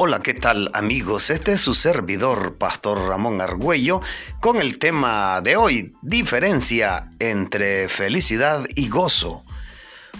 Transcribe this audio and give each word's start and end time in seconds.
Hola, 0.00 0.22
¿qué 0.22 0.32
tal 0.32 0.70
amigos? 0.74 1.28
Este 1.28 1.54
es 1.54 1.60
su 1.60 1.74
servidor, 1.74 2.56
Pastor 2.56 3.00
Ramón 3.08 3.40
Argüello, 3.40 4.00
con 4.40 4.58
el 4.58 4.78
tema 4.78 5.40
de 5.40 5.56
hoy, 5.56 5.92
diferencia 6.02 7.10
entre 7.18 7.88
felicidad 7.88 8.64
y 8.76 8.88
gozo. 8.88 9.44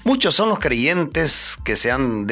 Muchos 0.02 0.34
son 0.34 0.48
los 0.48 0.58
creyentes 0.58 1.56
que 1.62 1.76
se 1.76 1.92
han 1.92 2.26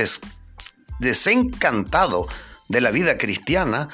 desencantado 0.98 2.26
de 2.68 2.80
la 2.80 2.90
vida 2.90 3.16
cristiana 3.16 3.90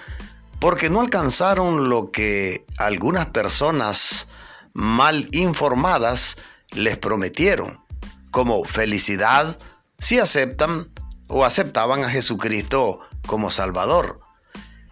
porque 0.59 0.89
no 0.89 1.03
alcanzaron 1.03 1.91
lo 1.91 2.11
que 2.11 2.64
algunas 2.79 3.27
personas 3.27 4.29
mal 4.73 5.29
informadas 5.32 6.39
les 6.71 6.96
prometieron, 6.96 7.84
como 8.30 8.64
felicidad 8.64 9.59
si 9.98 10.19
aceptan 10.19 10.91
o 11.27 11.45
aceptaban 11.45 12.03
a 12.03 12.09
Jesucristo 12.09 13.00
como 13.27 13.51
Salvador. 13.51 14.21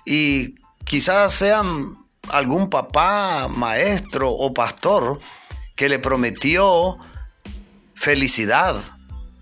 Y 0.05 0.57
quizás 0.85 1.35
sean 1.35 1.97
algún 2.31 2.71
papá, 2.71 3.49
maestro 3.49 4.31
o 4.31 4.53
pastor 4.53 5.21
que 5.77 5.89
le 5.89 5.99
prometió 5.99 6.99
felicidad, 7.95 8.77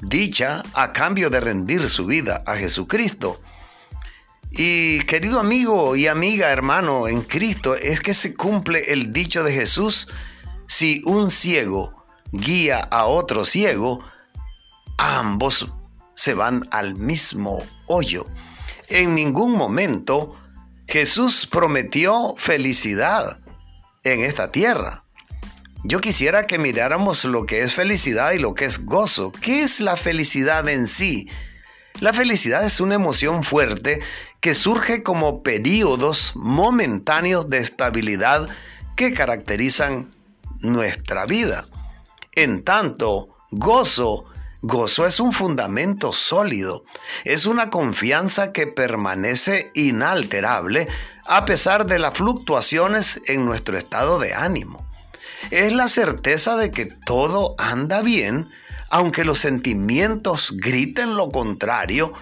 dicha, 0.01 0.63
a 0.75 0.93
cambio 0.93 1.31
de 1.31 1.41
rendir 1.41 1.89
su 1.89 2.07
vida 2.07 2.43
a 2.47 2.57
Jesucristo. 2.57 3.41
Y 4.51 5.01
querido 5.01 5.41
amigo 5.41 5.95
y 5.97 6.07
amiga, 6.07 6.51
hermano 6.51 7.07
en 7.07 7.23
Cristo, 7.23 7.75
es 7.75 8.01
que 8.01 8.15
se 8.15 8.35
cumple 8.35 8.93
el 8.93 9.13
dicho 9.13 9.45
de 9.45 9.53
Jesús, 9.53 10.09
si 10.67 11.03
un 11.05 11.31
ciego 11.31 12.05
guía 12.33 12.81
a 12.81 13.07
otro 13.07 13.45
ciego, 13.45 14.01
ambos 14.97 15.69
se 16.15 16.35
van 16.35 16.67
al 16.71 16.95
mismo 16.95 17.63
hoyo. 17.87 18.27
En 18.89 19.15
ningún 19.15 19.53
momento 19.53 20.35
Jesús 20.87 21.47
prometió 21.47 22.35
felicidad 22.39 23.41
en 24.05 24.21
esta 24.21 24.51
tierra. 24.51 25.05
Yo 25.85 26.01
quisiera 26.01 26.47
que 26.47 26.59
miráramos 26.59 27.25
lo 27.25 27.45
que 27.45 27.63
es 27.63 27.75
felicidad 27.75 28.33
y 28.33 28.39
lo 28.39 28.55
que 28.55 28.65
es 28.65 28.85
gozo. 28.85 29.31
¿Qué 29.31 29.63
es 29.63 29.81
la 29.81 29.97
felicidad 29.97 30.69
en 30.69 30.89
sí? 30.89 31.29
La 32.01 32.13
felicidad 32.13 32.65
es 32.65 32.81
una 32.81 32.95
emoción 32.95 33.45
fuerte 33.45 34.01
que 34.41 34.55
surge 34.55 35.03
como 35.03 35.43
periodos 35.43 36.33
momentáneos 36.35 37.51
de 37.51 37.59
estabilidad 37.59 38.49
que 38.97 39.13
caracterizan 39.13 40.15
nuestra 40.61 41.27
vida. 41.27 41.69
En 42.35 42.65
tanto, 42.65 43.37
gozo 43.51 44.25
Gozo 44.63 45.07
es 45.07 45.21
un 45.21 45.33
fundamento 45.33 46.13
sólido, 46.13 46.85
es 47.25 47.47
una 47.47 47.71
confianza 47.71 48.53
que 48.53 48.67
permanece 48.67 49.71
inalterable 49.75 50.89
a 51.27 51.45
pesar 51.45 51.87
de 51.87 52.01
las 52.01 52.15
fluctuaciones 52.15 53.21
en 53.27 53.45
nuestro 53.45 53.79
estado 53.79 54.19
de 54.19 54.35
ánimo. 54.35 54.85
Es 55.51 55.73
la 55.73 55.89
certeza 55.89 56.57
de 56.57 56.73
que 56.73 56.87
todo 56.87 57.55
anda 57.59 58.03
bien, 58.03 58.51
aunque 58.91 59.25
los 59.25 59.39
sentimientos 59.39 60.53
griten 60.57 61.15
lo 61.15 61.31
contrario, 61.31 62.13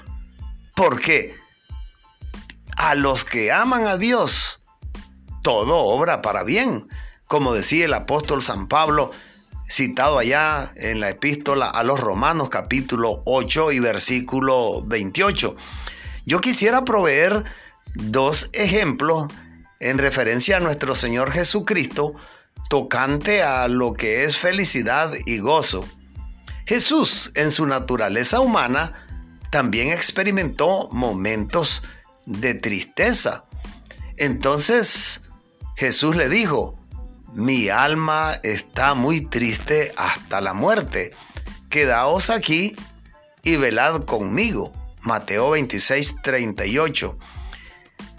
porque 0.74 1.34
a 2.76 2.94
los 2.94 3.24
que 3.24 3.50
aman 3.50 3.86
a 3.86 3.96
Dios, 3.96 4.60
todo 5.42 5.78
obra 5.78 6.20
para 6.20 6.42
bien. 6.42 6.88
Como 7.26 7.54
decía 7.54 7.86
el 7.86 7.94
apóstol 7.94 8.42
San 8.42 8.68
Pablo, 8.68 9.12
citado 9.68 10.18
allá 10.18 10.72
en 10.76 11.00
la 11.00 11.10
epístola 11.10 11.66
a 11.68 11.82
los 11.82 12.00
Romanos 12.00 12.50
capítulo 12.50 13.22
8 13.24 13.72
y 13.72 13.80
versículo 13.80 14.82
28. 14.84 15.56
Yo 16.24 16.40
quisiera 16.40 16.84
proveer 16.84 17.44
dos 17.94 18.50
ejemplos 18.52 19.32
en 19.80 19.98
referencia 19.98 20.56
a 20.56 20.60
nuestro 20.60 20.94
Señor 20.94 21.32
Jesucristo 21.32 22.14
tocante 22.68 23.42
a 23.42 23.68
lo 23.68 23.94
que 23.94 24.24
es 24.24 24.36
felicidad 24.36 25.12
y 25.26 25.38
gozo. 25.38 25.86
Jesús 26.66 27.30
en 27.34 27.52
su 27.52 27.66
naturaleza 27.66 28.40
humana 28.40 29.06
también 29.50 29.92
experimentó 29.92 30.88
momentos 30.90 31.82
de 32.26 32.54
tristeza. 32.54 33.44
Entonces 34.16 35.22
Jesús 35.76 36.16
le 36.16 36.28
dijo, 36.28 36.76
mi 37.32 37.68
alma 37.68 38.38
está 38.42 38.94
muy 38.94 39.20
triste 39.20 39.92
hasta 39.96 40.40
la 40.40 40.54
muerte. 40.54 41.12
Quedaos 41.70 42.30
aquí 42.30 42.76
y 43.42 43.56
velad 43.56 44.04
conmigo. 44.04 44.72
Mateo 45.00 45.50
26, 45.50 46.16
38. 46.22 47.18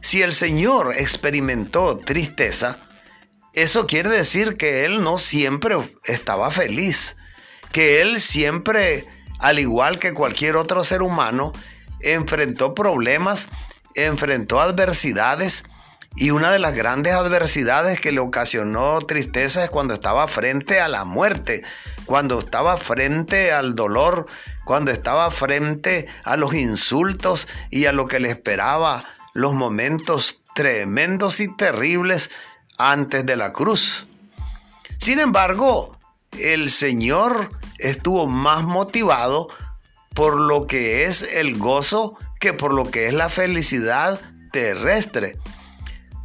Si 0.01 0.21
el 0.21 0.33
Señor 0.33 0.93
experimentó 0.97 1.97
tristeza, 1.97 2.79
eso 3.53 3.87
quiere 3.87 4.09
decir 4.09 4.55
que 4.55 4.85
Él 4.85 5.01
no 5.01 5.17
siempre 5.17 5.95
estaba 6.05 6.51
feliz, 6.51 7.17
que 7.71 8.01
Él 8.01 8.21
siempre, 8.21 9.07
al 9.39 9.59
igual 9.59 9.99
que 9.99 10.13
cualquier 10.13 10.55
otro 10.55 10.83
ser 10.83 11.01
humano, 11.01 11.51
enfrentó 12.01 12.73
problemas, 12.75 13.47
enfrentó 13.95 14.61
adversidades, 14.61 15.63
y 16.15 16.31
una 16.31 16.51
de 16.51 16.59
las 16.59 16.73
grandes 16.73 17.13
adversidades 17.13 17.99
que 17.99 18.11
le 18.11 18.19
ocasionó 18.19 18.99
tristeza 19.01 19.63
es 19.63 19.69
cuando 19.69 19.93
estaba 19.93 20.27
frente 20.27 20.79
a 20.79 20.87
la 20.87 21.05
muerte, 21.05 21.63
cuando 22.05 22.39
estaba 22.39 22.77
frente 22.77 23.51
al 23.51 23.75
dolor, 23.75 24.27
cuando 24.65 24.91
estaba 24.91 25.29
frente 25.29 26.07
a 26.23 26.37
los 26.37 26.53
insultos 26.53 27.47
y 27.69 27.85
a 27.85 27.91
lo 27.91 28.07
que 28.07 28.19
le 28.19 28.29
esperaba, 28.29 29.05
los 29.33 29.53
momentos 29.53 30.41
tremendos 30.55 31.39
y 31.39 31.55
terribles 31.55 32.31
antes 32.77 33.25
de 33.25 33.35
la 33.35 33.53
cruz. 33.53 34.07
Sin 34.97 35.19
embargo, 35.19 35.97
el 36.39 36.69
Señor 36.69 37.51
estuvo 37.77 38.25
más 38.27 38.63
motivado 38.63 39.49
por 40.13 40.39
lo 40.39 40.65
que 40.65 41.05
es 41.05 41.21
el 41.21 41.57
gozo 41.57 42.17
que 42.39 42.53
por 42.53 42.73
lo 42.73 42.89
que 42.89 43.07
es 43.07 43.13
la 43.13 43.29
felicidad 43.29 44.19
terrestre. 44.51 45.37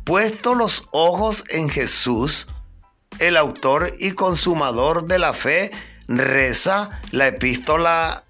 Puesto 0.05 0.55
los 0.55 0.85
ojos 0.91 1.45
en 1.49 1.69
Jesús, 1.69 2.49
el 3.21 3.37
autor 3.37 3.93
y 4.01 4.13
consumador 4.13 5.07
de 5.07 5.19
la 5.19 5.33
fe, 5.33 5.71
reza 6.09 7.01
la 7.13 7.29
epístola 7.29 8.25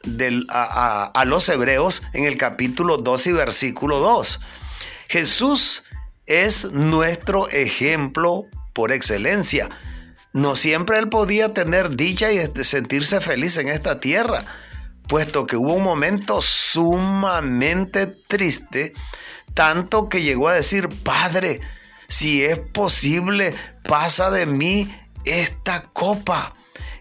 a, 0.51 1.05
a, 1.15 1.25
los 1.25 1.49
hebreos 1.49 2.03
en 2.13 2.25
el 2.25 2.37
capítulo 2.37 2.99
2 2.99 3.27
y 3.29 3.33
versículo 3.33 3.99
2. 4.01 4.41
Jesús 5.09 5.85
es 6.27 6.71
nuestro 6.73 7.49
ejemplo 7.49 8.47
por 8.75 8.93
excelencia. 8.93 9.71
No 10.33 10.57
siempre 10.57 10.99
él 10.99 11.09
podía 11.09 11.53
tener 11.53 11.97
dicha 11.97 12.33
y 12.33 12.39
este, 12.39 12.65
sentirse 12.65 13.21
feliz 13.21 13.57
en 13.57 13.69
esta 13.69 14.01
tierra, 14.01 14.45
puesto 15.09 15.47
que 15.47 15.57
hubo 15.57 15.75
un 15.75 15.83
momento 15.83 16.41
sumamente 16.41 18.07
triste 18.07 18.93
tanto 19.55 20.09
que 20.09 20.23
llegó 20.23 20.49
a 20.49 20.55
decir, 20.55 20.89
Padre, 21.03 21.61
si 22.09 22.45
es 22.45 22.59
posible, 22.59 23.55
pasa 23.85 24.31
de 24.31 24.47
mí 24.47 24.95
esta 25.25 25.85
copa, 25.93 26.55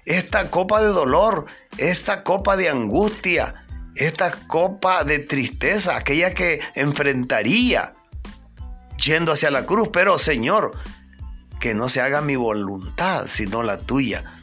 esta 0.06 0.50
copa 0.50 0.82
de 0.82 0.88
dolor, 0.88 1.46
esta 1.78 2.24
copa 2.24 2.56
de 2.56 2.70
angustia, 2.70 3.66
esta 3.96 4.32
copa 4.48 5.04
de 5.04 5.20
tristeza, 5.20 5.98
aquella 5.98 6.34
que 6.34 6.62
enfrentaría 6.76 7.94
yendo 9.04 9.34
hacia 9.34 9.52
la 9.52 9.66
cruz. 9.66 9.90
Pero 9.92 10.18
Señor, 10.20 10.72
que 11.60 11.74
no 11.74 11.90
se 11.90 12.02
haga 12.02 12.22
mi 12.22 12.36
voluntad, 12.36 13.28
sino 13.28 13.64
la 13.64 13.78
tuya. 13.78 14.42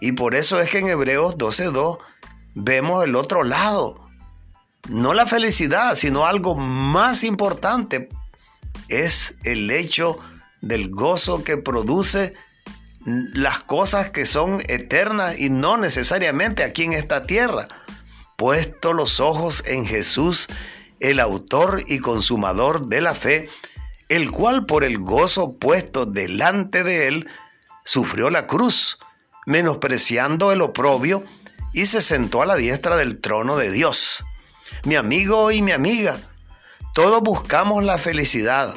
Y 0.00 0.12
por 0.12 0.34
eso 0.34 0.60
es 0.60 0.68
que 0.70 0.78
en 0.78 0.88
Hebreos 0.88 1.36
12.2 1.36 1.98
vemos 2.54 3.04
el 3.04 3.16
otro 3.16 3.44
lado 3.44 4.05
no 4.88 5.14
la 5.14 5.26
felicidad, 5.26 5.96
sino 5.96 6.26
algo 6.26 6.54
más 6.54 7.24
importante, 7.24 8.08
es 8.88 9.34
el 9.44 9.70
hecho 9.70 10.18
del 10.60 10.90
gozo 10.90 11.44
que 11.44 11.56
produce 11.56 12.34
las 13.04 13.62
cosas 13.62 14.10
que 14.10 14.26
son 14.26 14.60
eternas 14.68 15.38
y 15.38 15.50
no 15.50 15.76
necesariamente 15.76 16.64
aquí 16.64 16.84
en 16.84 16.92
esta 16.92 17.26
tierra. 17.26 17.68
Puesto 18.36 18.92
los 18.92 19.20
ojos 19.20 19.62
en 19.66 19.86
Jesús, 19.86 20.48
el 21.00 21.20
autor 21.20 21.84
y 21.86 21.98
consumador 21.98 22.86
de 22.86 23.00
la 23.00 23.14
fe, 23.14 23.48
el 24.08 24.30
cual 24.30 24.66
por 24.66 24.84
el 24.84 24.98
gozo 24.98 25.56
puesto 25.56 26.06
delante 26.06 26.84
de 26.84 27.08
él, 27.08 27.28
sufrió 27.84 28.30
la 28.30 28.46
cruz, 28.46 28.98
menospreciando 29.46 30.52
el 30.52 30.60
oprobio, 30.60 31.24
y 31.72 31.86
se 31.86 32.00
sentó 32.00 32.42
a 32.42 32.46
la 32.46 32.56
diestra 32.56 32.96
del 32.96 33.20
trono 33.20 33.56
de 33.56 33.70
Dios 33.70 34.24
mi 34.84 34.96
amigo 34.96 35.50
y 35.50 35.62
mi 35.62 35.72
amiga, 35.72 36.18
todos 36.94 37.20
buscamos 37.20 37.84
la 37.84 37.98
felicidad. 37.98 38.74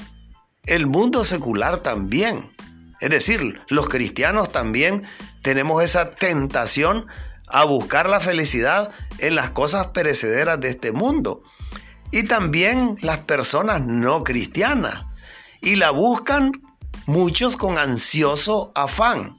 El 0.66 0.88
mundo 0.88 1.24
secular 1.24 1.80
también. 1.80 2.52
Es 3.00 3.10
decir, 3.10 3.62
los 3.70 3.88
cristianos 3.88 4.52
también 4.52 5.04
tenemos 5.42 5.84
esa 5.84 6.12
tentación 6.12 7.08
a 7.48 7.64
buscar 7.64 8.10
la 8.10 8.20
felicidad 8.20 8.92
en 9.20 9.36
las 9.36 9.52
cosas 9.52 9.88
perecederas 9.88 10.60
de 10.60 10.70
este 10.70 10.92
mundo. 10.92 11.42
y 12.12 12.24
también 12.24 12.98
las 13.02 13.20
personas 13.20 13.82
no 13.86 14.24
cristianas. 14.24 15.06
Y 15.62 15.76
la 15.76 15.92
buscan 15.92 16.52
muchos 17.06 17.56
con 17.56 17.78
ansioso 17.78 18.72
afán. 18.76 19.38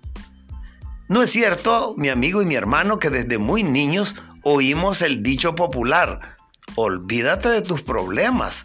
¿No 1.09 1.23
es 1.23 1.31
cierto, 1.31 1.95
mi 1.97 2.09
amigo 2.09 2.43
y 2.43 2.47
mi 2.47 2.55
hermano, 2.55 3.01
que 3.01 3.11
desde 3.11 3.39
muy 3.39 3.65
niños 3.65 4.15
oímos 4.45 5.03
el 5.03 5.23
dicho 5.23 5.57
popular, 5.57 6.37
olvídate 6.81 7.49
de 7.49 7.63
tus 7.63 7.83
problemas, 7.83 8.65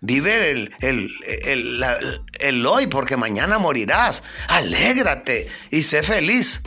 vive 0.00 0.50
el, 0.50 0.74
el, 0.80 1.84
el, 2.40 2.66
hoy 2.66 2.86
porque 2.86 3.16
mañana 3.16 3.58
morirás, 3.58 4.22
alégrate 4.48 5.48
y 5.70 5.82
sé 5.82 6.02
feliz. 6.02 6.62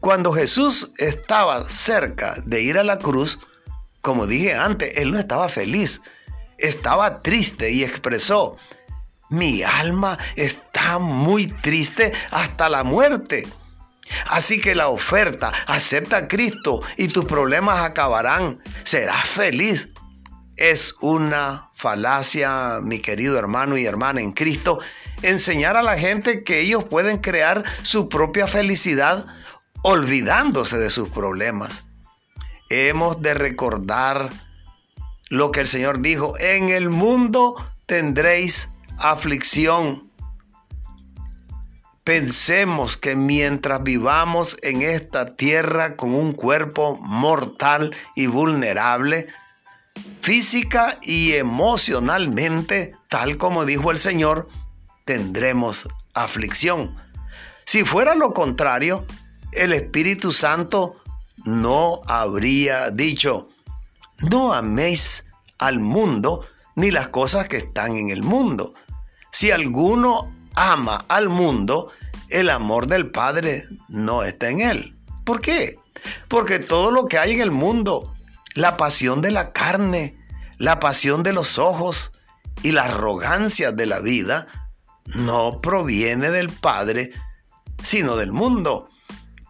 Cuando 0.00 0.32
Jesús 0.32 0.92
estaba 0.96 1.62
cerca 1.62 2.36
de 2.46 2.62
ir 2.62 2.78
a 2.78 2.84
la 2.84 2.98
cruz, 2.98 3.38
como 4.00 4.26
dije 4.26 4.54
antes, 4.54 4.96
él 4.96 5.10
no 5.10 5.18
estaba 5.18 5.48
feliz, 5.48 6.00
estaba 6.56 7.20
triste 7.20 7.70
y 7.70 7.84
expresó, 7.84 8.56
mi 9.28 9.62
alma 9.62 10.18
está 10.36 10.98
muy 10.98 11.48
triste 11.48 12.12
hasta 12.30 12.68
la 12.68 12.84
muerte. 12.84 13.46
Así 14.28 14.58
que 14.60 14.74
la 14.74 14.88
oferta, 14.88 15.52
acepta 15.66 16.16
a 16.16 16.28
Cristo 16.28 16.80
y 16.96 17.08
tus 17.08 17.26
problemas 17.26 17.80
acabarán. 17.80 18.62
Serás 18.84 19.28
feliz. 19.28 19.88
Es 20.58 20.96
una 21.00 21.68
falacia, 21.76 22.80
mi 22.82 22.98
querido 22.98 23.38
hermano 23.38 23.78
y 23.78 23.86
hermana 23.86 24.20
en 24.20 24.32
Cristo, 24.32 24.80
enseñar 25.22 25.76
a 25.76 25.82
la 25.82 25.96
gente 25.96 26.42
que 26.42 26.60
ellos 26.60 26.82
pueden 26.82 27.18
crear 27.18 27.62
su 27.82 28.08
propia 28.08 28.48
felicidad 28.48 29.24
olvidándose 29.82 30.76
de 30.78 30.90
sus 30.90 31.08
problemas. 31.10 31.84
Hemos 32.70 33.22
de 33.22 33.34
recordar 33.34 34.30
lo 35.30 35.52
que 35.52 35.60
el 35.60 35.68
Señor 35.68 36.00
dijo, 36.00 36.34
en 36.40 36.70
el 36.70 36.90
mundo 36.90 37.54
tendréis 37.86 38.68
aflicción. 38.98 40.10
Pensemos 42.02 42.96
que 42.96 43.14
mientras 43.14 43.84
vivamos 43.84 44.56
en 44.62 44.82
esta 44.82 45.36
tierra 45.36 45.94
con 45.94 46.16
un 46.16 46.32
cuerpo 46.32 46.98
mortal 47.00 47.94
y 48.16 48.26
vulnerable, 48.26 49.28
física 50.20 50.98
y 51.02 51.32
emocionalmente, 51.32 52.94
tal 53.08 53.36
como 53.36 53.64
dijo 53.64 53.90
el 53.90 53.98
Señor, 53.98 54.48
tendremos 55.04 55.88
aflicción. 56.14 56.96
Si 57.64 57.84
fuera 57.84 58.14
lo 58.14 58.32
contrario, 58.32 59.06
el 59.52 59.72
Espíritu 59.72 60.32
Santo 60.32 60.96
no 61.44 62.00
habría 62.06 62.90
dicho, 62.90 63.48
no 64.30 64.52
améis 64.52 65.24
al 65.58 65.78
mundo 65.78 66.46
ni 66.76 66.90
las 66.90 67.08
cosas 67.08 67.48
que 67.48 67.58
están 67.58 67.96
en 67.96 68.10
el 68.10 68.22
mundo. 68.22 68.74
Si 69.32 69.50
alguno 69.50 70.34
ama 70.54 71.04
al 71.08 71.28
mundo, 71.28 71.90
el 72.28 72.50
amor 72.50 72.86
del 72.86 73.10
Padre 73.10 73.64
no 73.88 74.22
está 74.22 74.50
en 74.50 74.60
él. 74.60 74.96
¿Por 75.24 75.40
qué? 75.40 75.78
Porque 76.28 76.58
todo 76.58 76.90
lo 76.90 77.06
que 77.06 77.18
hay 77.18 77.32
en 77.32 77.40
el 77.40 77.50
mundo, 77.50 78.14
la 78.58 78.76
pasión 78.76 79.22
de 79.22 79.30
la 79.30 79.52
carne, 79.52 80.18
la 80.58 80.80
pasión 80.80 81.22
de 81.22 81.32
los 81.32 81.58
ojos 81.58 82.10
y 82.64 82.72
la 82.72 82.86
arrogancia 82.86 83.70
de 83.70 83.86
la 83.86 84.00
vida, 84.00 84.48
no 85.14 85.60
proviene 85.60 86.32
del 86.32 86.48
Padre, 86.48 87.12
sino 87.84 88.16
del 88.16 88.32
mundo. 88.32 88.88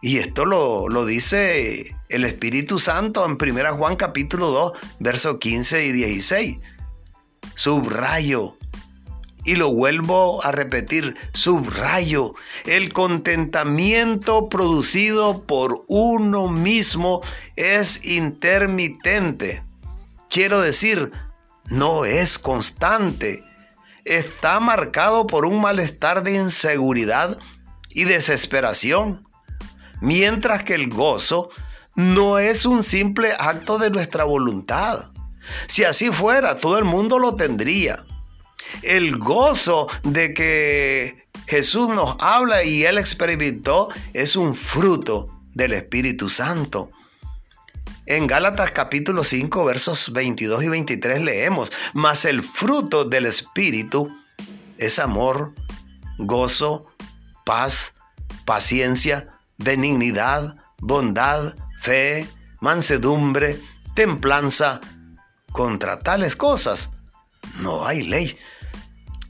Y 0.03 0.19
esto 0.19 0.45
lo, 0.45 0.87
lo, 0.89 1.07
dice 1.07 1.95
el 2.09 2.23
Espíritu 2.23 2.77
Santo 2.77 3.25
en 3.25 3.31
1 3.31 3.77
Juan 3.77 3.95
capítulo 3.95 4.51
2, 4.51 4.73
versos 4.99 5.37
15 5.39 5.85
y 5.87 5.91
16. 5.91 6.59
Subrayo, 7.55 8.57
y 9.45 9.55
lo 9.55 9.71
vuelvo 9.71 10.43
a 10.45 10.51
repetir, 10.51 11.15
subrayo, 11.33 12.33
el 12.65 12.91
contentamiento 12.93 14.49
producido 14.49 15.43
por 15.43 15.83
uno 15.87 16.49
mismo 16.49 17.21
es 17.55 18.05
intermitente. 18.05 19.63
Quiero 20.29 20.61
decir, 20.61 21.11
no 21.65 22.05
es 22.05 22.37
constante. 22.37 23.43
Está 24.05 24.59
marcado 24.59 25.27
por 25.27 25.45
un 25.45 25.61
malestar 25.61 26.23
de 26.23 26.35
inseguridad 26.35 27.37
y 27.89 28.05
desesperación 28.05 29.25
mientras 30.01 30.63
que 30.63 30.75
el 30.75 30.89
gozo 30.89 31.49
no 31.95 32.39
es 32.39 32.65
un 32.65 32.83
simple 32.83 33.33
acto 33.37 33.77
de 33.77 33.89
nuestra 33.89 34.23
voluntad. 34.23 35.11
Si 35.67 35.83
así 35.83 36.11
fuera, 36.11 36.59
todo 36.59 36.77
el 36.77 36.85
mundo 36.85 37.19
lo 37.19 37.35
tendría. 37.35 38.05
El 38.81 39.17
gozo 39.17 39.87
de 40.03 40.33
que 40.33 41.25
Jesús 41.47 41.89
nos 41.89 42.15
habla 42.19 42.63
y 42.63 42.85
él 42.85 42.97
experimentó 42.97 43.89
es 44.13 44.35
un 44.35 44.55
fruto 44.55 45.41
del 45.53 45.73
Espíritu 45.73 46.29
Santo. 46.29 46.91
En 48.05 48.27
Gálatas 48.27 48.71
capítulo 48.71 49.23
5 49.23 49.65
versos 49.65 50.11
22 50.11 50.63
y 50.63 50.67
23 50.69 51.21
leemos, 51.21 51.71
mas 51.93 52.25
el 52.25 52.41
fruto 52.41 53.05
del 53.05 53.25
Espíritu 53.25 54.09
es 54.77 54.97
amor, 54.97 55.53
gozo, 56.17 56.85
paz, 57.45 57.93
paciencia, 58.45 59.27
benignidad, 59.57 60.55
bondad, 60.79 61.53
fe, 61.81 62.27
mansedumbre, 62.61 63.59
templanza. 63.95 64.81
Contra 65.51 65.99
tales 65.99 66.35
cosas 66.35 66.91
no 67.59 67.85
hay 67.85 68.03
ley. 68.03 68.37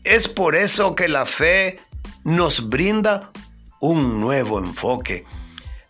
Es 0.10 0.28
por 0.28 0.56
eso 0.56 0.96
que 0.96 1.08
la 1.08 1.28
fe 1.28 1.80
nos 2.24 2.68
brinda 2.68 3.30
un 3.80 4.20
nuevo 4.20 4.58
enfoque. 4.58 5.24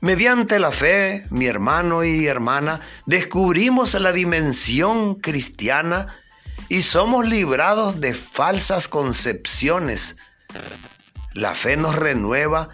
Mediante 0.01 0.59
la 0.59 0.73
fe, 0.73 1.25
mi 1.29 1.45
hermano 1.45 2.03
y 2.03 2.27
hermana, 2.27 2.81
descubrimos 3.05 3.93
la 3.93 4.11
dimensión 4.11 5.15
cristiana 5.15 6.17
y 6.67 6.81
somos 6.81 7.25
librados 7.25 8.01
de 8.01 8.13
falsas 8.13 8.89
concepciones. 8.89 10.17
La 11.31 11.55
fe 11.55 11.77
nos 11.77 11.95
renueva 11.95 12.71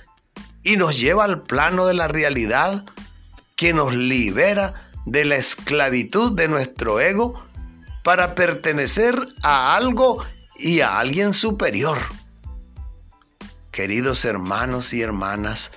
y 0.64 0.78
nos 0.78 1.00
lleva 1.00 1.26
al 1.26 1.44
plano 1.44 1.86
de 1.86 1.94
la 1.94 2.08
realidad 2.08 2.86
que 3.56 3.72
nos 3.72 3.94
libera 3.94 4.90
de 5.06 5.26
la 5.26 5.36
esclavitud 5.36 6.32
de 6.36 6.48
nuestro 6.48 7.00
ego 7.00 7.40
para 8.04 8.34
pertenecer 8.34 9.16
a 9.44 9.76
algo 9.76 10.26
y 10.58 10.82
a 10.82 11.00
alguien 11.00 11.34
superior. 11.34 11.98
Queridos 13.72 14.24
hermanos 14.26 14.94
y 14.94 15.02
hermanas, 15.02 15.72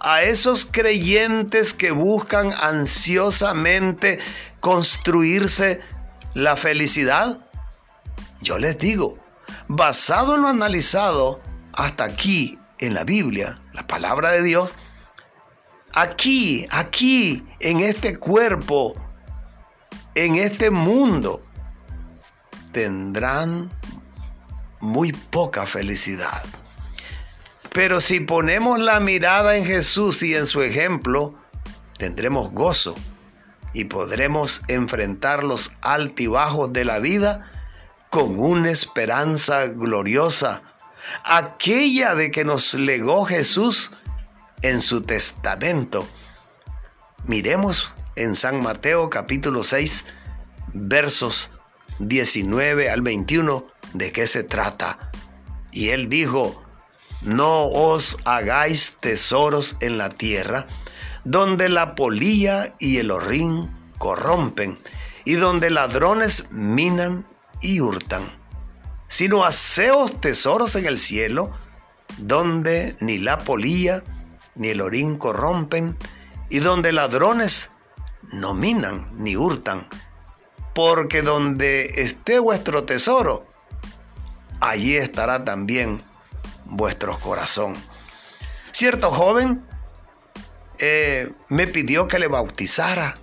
a 0.00 0.22
esos 0.22 0.64
creyentes 0.64 1.74
que 1.74 1.90
buscan 1.90 2.52
ansiosamente 2.52 4.18
construirse 4.60 5.80
la 6.34 6.56
felicidad, 6.56 7.40
yo 8.40 8.58
les 8.58 8.78
digo, 8.78 9.18
basado 9.66 10.36
en 10.36 10.42
lo 10.42 10.48
analizado 10.48 11.40
hasta 11.72 12.04
aquí 12.04 12.58
en 12.78 12.94
la 12.94 13.04
Biblia, 13.04 13.60
la 13.72 13.86
palabra 13.86 14.30
de 14.30 14.42
Dios, 14.42 14.70
aquí, 15.94 16.66
aquí, 16.70 17.44
en 17.60 17.80
este 17.80 18.16
cuerpo, 18.16 18.94
en 20.14 20.36
este 20.36 20.70
mundo, 20.70 21.42
tendrán 22.78 23.68
muy 24.78 25.10
poca 25.10 25.66
felicidad. 25.66 26.44
Pero 27.72 28.00
si 28.00 28.20
ponemos 28.20 28.78
la 28.78 29.00
mirada 29.00 29.56
en 29.56 29.64
Jesús 29.64 30.22
y 30.22 30.36
en 30.36 30.46
su 30.46 30.62
ejemplo, 30.62 31.34
tendremos 31.98 32.52
gozo 32.52 32.94
y 33.72 33.86
podremos 33.86 34.62
enfrentar 34.68 35.42
los 35.42 35.72
altibajos 35.80 36.72
de 36.72 36.84
la 36.84 37.00
vida 37.00 37.50
con 38.10 38.38
una 38.38 38.70
esperanza 38.70 39.66
gloriosa 39.66 40.62
aquella 41.24 42.14
de 42.14 42.30
que 42.30 42.44
nos 42.44 42.74
legó 42.74 43.24
Jesús 43.24 43.90
en 44.62 44.80
su 44.80 45.00
testamento. 45.00 46.06
Miremos 47.24 47.92
en 48.14 48.36
San 48.36 48.62
Mateo 48.62 49.10
capítulo 49.10 49.64
6, 49.64 50.04
versos 50.74 51.50
19 51.98 52.90
al 52.90 53.02
21, 53.02 53.66
de 53.94 54.12
qué 54.12 54.26
se 54.26 54.44
trata. 54.44 55.10
Y 55.72 55.90
él 55.90 56.08
dijo, 56.08 56.62
no 57.22 57.66
os 57.66 58.16
hagáis 58.24 58.96
tesoros 59.00 59.76
en 59.80 59.98
la 59.98 60.08
tierra, 60.08 60.66
donde 61.24 61.68
la 61.68 61.94
polilla 61.94 62.74
y 62.78 62.98
el 62.98 63.10
horrín 63.10 63.70
corrompen, 63.98 64.78
y 65.24 65.34
donde 65.34 65.70
ladrones 65.70 66.46
minan 66.50 67.26
y 67.60 67.80
hurtan 67.80 68.38
sino 69.08 69.44
haceos 69.44 70.20
tesoros 70.20 70.76
en 70.76 70.86
el 70.86 70.98
cielo, 70.98 71.52
donde 72.18 72.94
ni 73.00 73.18
la 73.18 73.38
polilla 73.38 74.04
ni 74.54 74.68
el 74.68 74.80
orín 74.80 75.16
corrompen, 75.16 75.96
y 76.50 76.60
donde 76.60 76.92
ladrones 76.92 77.70
no 78.32 78.54
minan 78.54 79.10
ni 79.16 79.36
hurtan, 79.36 79.88
porque 80.78 81.22
donde 81.22 81.86
esté 81.96 82.38
vuestro 82.38 82.84
tesoro, 82.84 83.44
allí 84.60 84.94
estará 84.94 85.44
también 85.44 86.04
vuestro 86.66 87.18
corazón. 87.18 87.74
Cierto 88.70 89.10
joven 89.10 89.66
eh, 90.78 91.32
me 91.48 91.66
pidió 91.66 92.06
que 92.06 92.20
le 92.20 92.28
bautizara. 92.28 93.18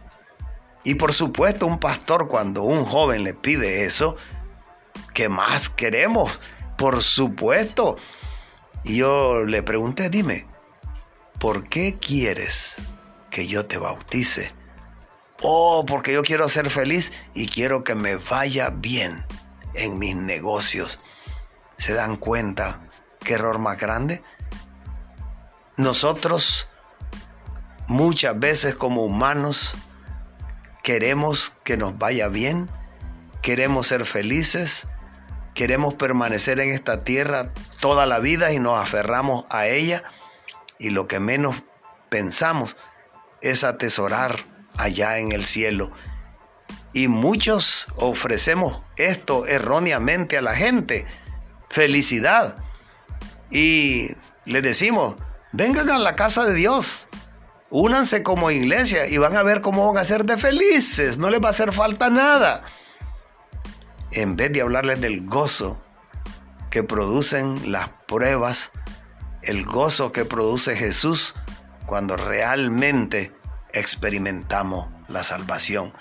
Y 0.83 0.95
por 0.95 1.13
supuesto 1.13 1.65
un 1.65 1.79
pastor 1.79 2.27
cuando 2.27 2.63
un 2.63 2.83
joven 2.83 3.23
le 3.23 3.33
pide 3.33 3.85
eso, 3.85 4.17
¿qué 5.13 5.29
más 5.29 5.69
queremos? 5.69 6.37
Por 6.77 7.01
supuesto. 7.01 7.95
Y 8.83 8.97
yo 8.97 9.45
le 9.45 9.63
pregunté, 9.63 10.09
dime, 10.09 10.45
¿por 11.39 11.69
qué 11.69 11.95
quieres 11.97 12.75
que 13.29 13.47
yo 13.47 13.65
te 13.65 13.77
bautice? 13.77 14.53
Oh, 15.41 15.85
porque 15.85 16.13
yo 16.13 16.23
quiero 16.23 16.47
ser 16.49 16.69
feliz 16.69 17.11
y 17.33 17.47
quiero 17.47 17.83
que 17.83 17.95
me 17.95 18.15
vaya 18.15 18.69
bien 18.69 19.25
en 19.73 19.99
mis 19.99 20.15
negocios. 20.15 20.99
¿Se 21.77 21.93
dan 21.93 22.15
cuenta 22.15 22.87
qué 23.19 23.33
error 23.33 23.59
más 23.59 23.77
grande? 23.77 24.23
Nosotros 25.77 26.67
muchas 27.87 28.39
veces 28.39 28.75
como 28.75 29.03
humanos 29.03 29.75
queremos 30.83 31.51
que 31.63 31.77
nos 31.77 31.97
vaya 31.97 32.29
bien, 32.29 32.69
queremos 33.41 33.87
ser 33.87 34.05
felices, 34.05 34.87
queremos 35.53 35.95
permanecer 35.95 36.59
en 36.59 36.71
esta 36.71 37.03
tierra 37.03 37.51
toda 37.81 38.05
la 38.05 38.19
vida 38.19 38.53
y 38.53 38.59
nos 38.59 38.79
aferramos 38.79 39.45
a 39.49 39.67
ella 39.67 40.03
y 40.79 40.91
lo 40.91 41.07
que 41.07 41.19
menos 41.19 41.61
pensamos 42.09 42.77
es 43.41 43.63
atesorar 43.63 44.54
allá 44.77 45.17
en 45.19 45.31
el 45.31 45.45
cielo. 45.45 45.91
Y 46.93 47.07
muchos 47.07 47.87
ofrecemos 47.97 48.81
esto 48.97 49.45
erróneamente 49.45 50.37
a 50.37 50.41
la 50.41 50.55
gente, 50.55 51.05
felicidad. 51.69 52.55
Y 53.51 54.11
le 54.45 54.61
decimos, 54.61 55.15
vengan 55.51 55.89
a 55.89 55.99
la 55.99 56.15
casa 56.15 56.45
de 56.45 56.53
Dios, 56.53 57.07
únanse 57.69 58.23
como 58.23 58.51
iglesia 58.51 59.07
y 59.07 59.17
van 59.17 59.35
a 59.35 59.43
ver 59.43 59.61
cómo 59.61 59.91
van 59.91 60.01
a 60.01 60.05
ser 60.05 60.25
de 60.25 60.37
felices, 60.37 61.17
no 61.17 61.29
les 61.29 61.41
va 61.41 61.47
a 61.47 61.51
hacer 61.51 61.73
falta 61.73 62.09
nada. 62.09 62.61
En 64.11 64.35
vez 64.35 64.53
de 64.53 64.61
hablarles 64.61 65.01
del 65.01 65.25
gozo 65.25 65.83
que 66.69 66.83
producen 66.83 67.71
las 67.71 67.89
pruebas, 68.07 68.71
el 69.41 69.65
gozo 69.65 70.11
que 70.11 70.25
produce 70.25 70.75
Jesús 70.75 71.35
cuando 71.85 72.15
realmente 72.17 73.31
experimentamos 73.75 74.87
la 75.07 75.23
salvación. 75.23 75.93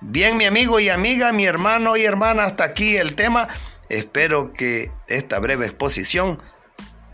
Bien, 0.00 0.36
mi 0.36 0.44
amigo 0.44 0.80
y 0.80 0.88
amiga, 0.88 1.32
mi 1.32 1.46
hermano 1.46 1.96
y 1.96 2.04
hermana, 2.04 2.44
hasta 2.44 2.64
aquí 2.64 2.96
el 2.96 3.14
tema. 3.14 3.48
Espero 3.88 4.52
que 4.52 4.90
esta 5.08 5.38
breve 5.38 5.66
exposición 5.66 6.42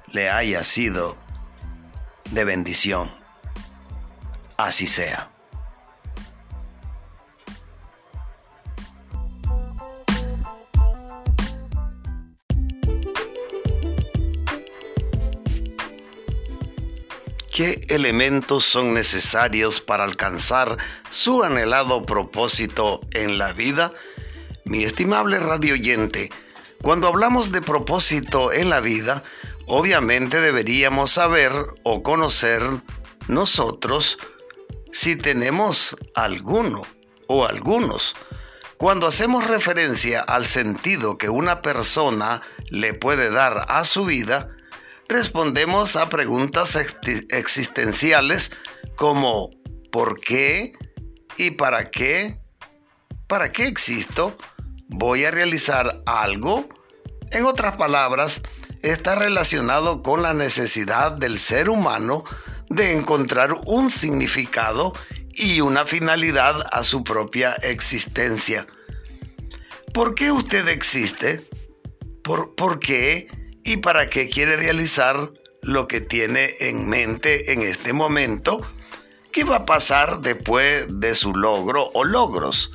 le 0.06 0.30
haya 0.30 0.64
sido 0.64 1.16
de 2.30 2.44
bendición. 2.44 3.10
Así 4.56 4.86
sea. 4.86 5.30
¿Qué 17.58 17.80
elementos 17.88 18.64
son 18.64 18.94
necesarios 18.94 19.80
para 19.80 20.04
alcanzar 20.04 20.76
su 21.10 21.42
anhelado 21.42 22.06
propósito 22.06 23.00
en 23.10 23.36
la 23.36 23.52
vida? 23.52 23.92
Mi 24.64 24.84
estimable 24.84 25.40
radio 25.40 25.74
oyente, 25.74 26.30
cuando 26.82 27.08
hablamos 27.08 27.50
de 27.50 27.60
propósito 27.60 28.52
en 28.52 28.70
la 28.70 28.78
vida, 28.78 29.24
obviamente 29.66 30.40
deberíamos 30.40 31.10
saber 31.10 31.50
o 31.82 32.04
conocer 32.04 32.62
nosotros 33.26 34.18
si 34.92 35.16
tenemos 35.16 35.96
alguno 36.14 36.84
o 37.26 37.44
algunos. 37.44 38.14
Cuando 38.76 39.08
hacemos 39.08 39.48
referencia 39.48 40.20
al 40.20 40.46
sentido 40.46 41.18
que 41.18 41.28
una 41.28 41.60
persona 41.60 42.40
le 42.70 42.94
puede 42.94 43.30
dar 43.30 43.66
a 43.66 43.84
su 43.84 44.04
vida, 44.04 44.48
respondemos 45.08 45.96
a 45.96 46.08
preguntas 46.08 46.76
existenciales 47.30 48.50
como 48.96 49.50
¿por 49.90 50.20
qué? 50.20 50.72
¿Y 51.36 51.52
para 51.52 51.90
qué? 51.90 52.38
¿Para 53.26 53.52
qué 53.52 53.66
existo? 53.66 54.36
¿Voy 54.88 55.24
a 55.24 55.30
realizar 55.30 56.02
algo? 56.06 56.68
En 57.30 57.44
otras 57.44 57.76
palabras, 57.76 58.40
está 58.82 59.14
relacionado 59.14 60.02
con 60.02 60.22
la 60.22 60.34
necesidad 60.34 61.12
del 61.12 61.38
ser 61.38 61.68
humano 61.68 62.24
de 62.70 62.92
encontrar 62.92 63.54
un 63.66 63.90
significado 63.90 64.94
y 65.32 65.60
una 65.60 65.86
finalidad 65.86 66.66
a 66.72 66.82
su 66.82 67.04
propia 67.04 67.54
existencia. 67.62 68.66
¿Por 69.94 70.14
qué 70.14 70.32
usted 70.32 70.68
existe? 70.68 71.42
¿Por, 72.22 72.54
¿Por, 72.54 72.78
qué? 72.78 73.28
Y 73.68 73.76
para 73.76 74.08
qué 74.08 74.30
quiere 74.30 74.56
realizar 74.56 75.30
lo 75.60 75.88
que 75.88 76.00
tiene 76.00 76.54
en 76.58 76.88
mente 76.88 77.52
en 77.52 77.60
este 77.60 77.92
momento, 77.92 78.62
qué 79.30 79.44
va 79.44 79.56
a 79.56 79.66
pasar 79.66 80.22
después 80.22 80.86
de 80.88 81.14
su 81.14 81.34
logro 81.34 81.90
o 81.92 82.02
logros. 82.02 82.72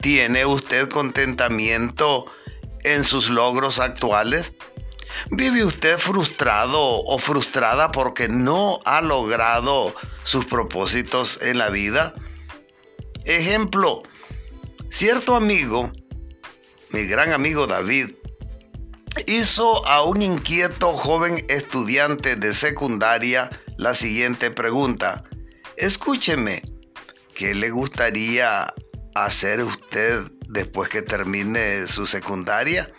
¿Tiene 0.00 0.44
usted 0.44 0.88
contentamiento 0.88 2.26
en 2.82 3.04
sus 3.04 3.30
logros 3.30 3.78
actuales? 3.78 4.54
¿Vive 5.30 5.64
usted 5.64 5.98
frustrado 5.98 6.80
o 6.80 7.16
frustrada 7.20 7.92
porque 7.92 8.28
no 8.28 8.80
ha 8.86 9.00
logrado 9.00 9.94
sus 10.24 10.44
propósitos 10.46 11.40
en 11.42 11.58
la 11.58 11.68
vida? 11.68 12.12
Ejemplo, 13.24 14.02
cierto 14.90 15.36
amigo, 15.36 15.92
mi 16.90 17.04
gran 17.04 17.32
amigo 17.32 17.68
David, 17.68 18.16
hizo 19.26 19.86
a 19.86 20.02
un 20.02 20.22
inquieto 20.22 20.92
joven 20.92 21.44
estudiante 21.48 22.36
de 22.36 22.54
secundaria 22.54 23.50
la 23.76 23.94
siguiente 23.94 24.50
pregunta. 24.50 25.24
Escúcheme, 25.76 26.62
¿qué 27.34 27.54
le 27.54 27.70
gustaría 27.70 28.72
hacer 29.14 29.62
usted 29.62 30.22
después 30.48 30.88
que 30.88 31.02
termine 31.02 31.86
su 31.86 32.06
secundaria? 32.06 32.90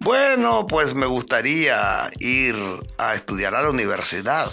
Bueno, 0.00 0.66
pues 0.66 0.94
me 0.94 1.06
gustaría 1.06 2.10
ir 2.18 2.54
a 2.98 3.14
estudiar 3.14 3.54
a 3.54 3.62
la 3.62 3.70
universidad. 3.70 4.50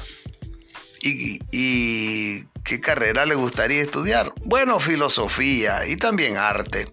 ¿Y, 1.02 1.40
y 1.52 2.46
qué 2.64 2.80
carrera 2.80 3.26
le 3.26 3.36
gustaría 3.36 3.82
estudiar? 3.82 4.34
Bueno, 4.46 4.80
filosofía 4.80 5.86
y 5.86 5.98
también 5.98 6.38
arte. 6.38 6.88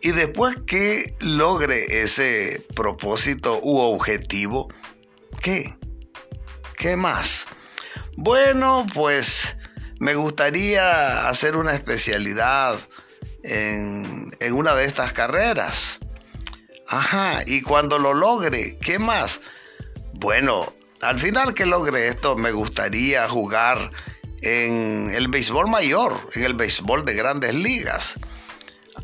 Y 0.00 0.12
después 0.12 0.56
que 0.66 1.16
logre 1.18 2.02
ese 2.02 2.62
propósito 2.74 3.60
u 3.62 3.78
objetivo, 3.78 4.68
¿qué? 5.42 5.76
¿Qué 6.76 6.96
más? 6.96 7.46
Bueno, 8.16 8.86
pues 8.94 9.56
me 9.98 10.14
gustaría 10.14 11.28
hacer 11.28 11.56
una 11.56 11.74
especialidad 11.74 12.78
en, 13.42 14.36
en, 14.38 14.52
una 14.52 14.74
de 14.74 14.84
estas 14.84 15.12
carreras. 15.12 15.98
Ajá, 16.86 17.42
y 17.46 17.62
cuando 17.62 17.98
lo 17.98 18.14
logre, 18.14 18.78
¿qué 18.78 18.98
más? 18.98 19.40
Bueno, 20.14 20.72
al 21.00 21.18
final 21.18 21.54
que 21.54 21.66
logre 21.66 22.08
esto, 22.08 22.36
me 22.36 22.52
gustaría 22.52 23.28
jugar 23.28 23.90
en 24.42 25.10
el 25.14 25.28
béisbol 25.28 25.68
mayor, 25.68 26.20
en 26.34 26.44
el 26.44 26.54
béisbol 26.54 27.04
de 27.04 27.14
grandes 27.14 27.54
ligas. 27.54 28.14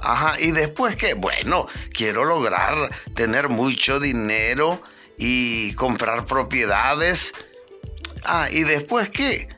Ajá, 0.01 0.41
y 0.41 0.51
después 0.51 0.97
que, 0.97 1.15
bueno, 1.15 1.67
quiero 1.93 2.25
lograr 2.25 2.91
tener 3.15 3.49
mucho 3.49 4.01
dinero 4.01 4.83
y 5.19 5.73
comprar 5.75 6.27
propiedades. 6.27 7.33
Ah, 8.25 8.49
y 8.51 8.65
después 8.65 9.11
qué? 9.11 9.49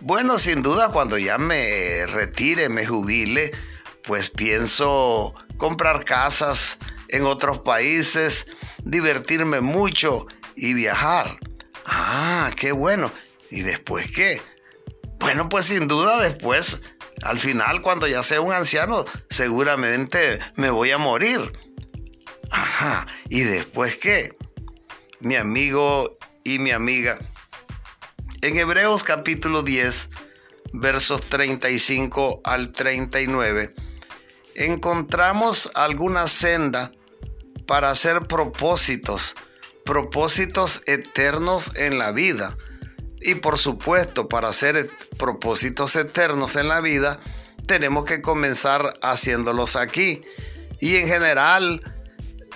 Bueno, 0.00 0.38
sin 0.38 0.62
duda 0.62 0.90
cuando 0.90 1.18
ya 1.18 1.38
me 1.38 2.06
retire, 2.06 2.68
me 2.68 2.86
jubile, 2.86 3.52
pues 4.04 4.30
pienso 4.30 5.34
comprar 5.56 6.04
casas 6.04 6.78
en 7.08 7.24
otros 7.24 7.58
países, 7.60 8.46
divertirme 8.84 9.60
mucho 9.60 10.26
y 10.54 10.74
viajar. 10.74 11.38
Ah, 11.86 12.52
qué 12.56 12.72
bueno. 12.72 13.10
¿Y 13.50 13.62
después 13.62 14.10
qué? 14.10 14.40
Bueno, 15.18 15.48
pues 15.48 15.66
sin 15.66 15.88
duda 15.88 16.22
después 16.22 16.80
al 17.22 17.38
final, 17.38 17.82
cuando 17.82 18.06
ya 18.06 18.22
sea 18.22 18.40
un 18.40 18.52
anciano, 18.52 19.04
seguramente 19.30 20.38
me 20.54 20.70
voy 20.70 20.90
a 20.92 20.98
morir. 20.98 21.52
Ajá, 22.50 23.06
¿y 23.28 23.40
después 23.40 23.96
qué? 23.96 24.36
Mi 25.20 25.36
amigo 25.36 26.16
y 26.44 26.58
mi 26.58 26.70
amiga. 26.70 27.18
En 28.40 28.56
Hebreos 28.56 29.02
capítulo 29.02 29.62
10, 29.62 30.10
versos 30.72 31.22
35 31.22 32.40
al 32.44 32.72
39, 32.72 33.74
encontramos 34.54 35.70
alguna 35.74 36.28
senda 36.28 36.92
para 37.66 37.90
hacer 37.90 38.22
propósitos, 38.28 39.34
propósitos 39.84 40.82
eternos 40.86 41.74
en 41.74 41.98
la 41.98 42.12
vida. 42.12 42.56
Y 43.20 43.36
por 43.36 43.58
supuesto, 43.58 44.28
para 44.28 44.48
hacer 44.48 44.90
propósitos 45.18 45.96
eternos 45.96 46.56
en 46.56 46.68
la 46.68 46.80
vida, 46.80 47.20
tenemos 47.66 48.04
que 48.04 48.22
comenzar 48.22 48.94
haciéndolos 49.02 49.76
aquí. 49.76 50.22
Y 50.80 50.96
en 50.96 51.08
general, 51.08 51.82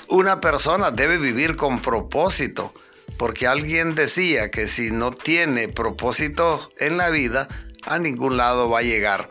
una 0.09 0.41
persona 0.41 0.91
debe 0.91 1.19
vivir 1.19 1.57
con 1.57 1.81
propósito, 1.83 2.73
porque 3.17 3.47
alguien 3.47 3.95
decía 3.95 4.51
que 4.51 4.69
si 4.69 4.91
no 4.91 5.13
tiene 5.13 5.69
propósito 5.69 6.61
en 6.79 6.97
la 6.97 7.11
vida, 7.11 7.49
a 7.85 7.99
ningún 7.99 8.37
lado 8.37 8.69
va 8.71 8.81
a 8.81 8.83
llegar. 8.83 9.29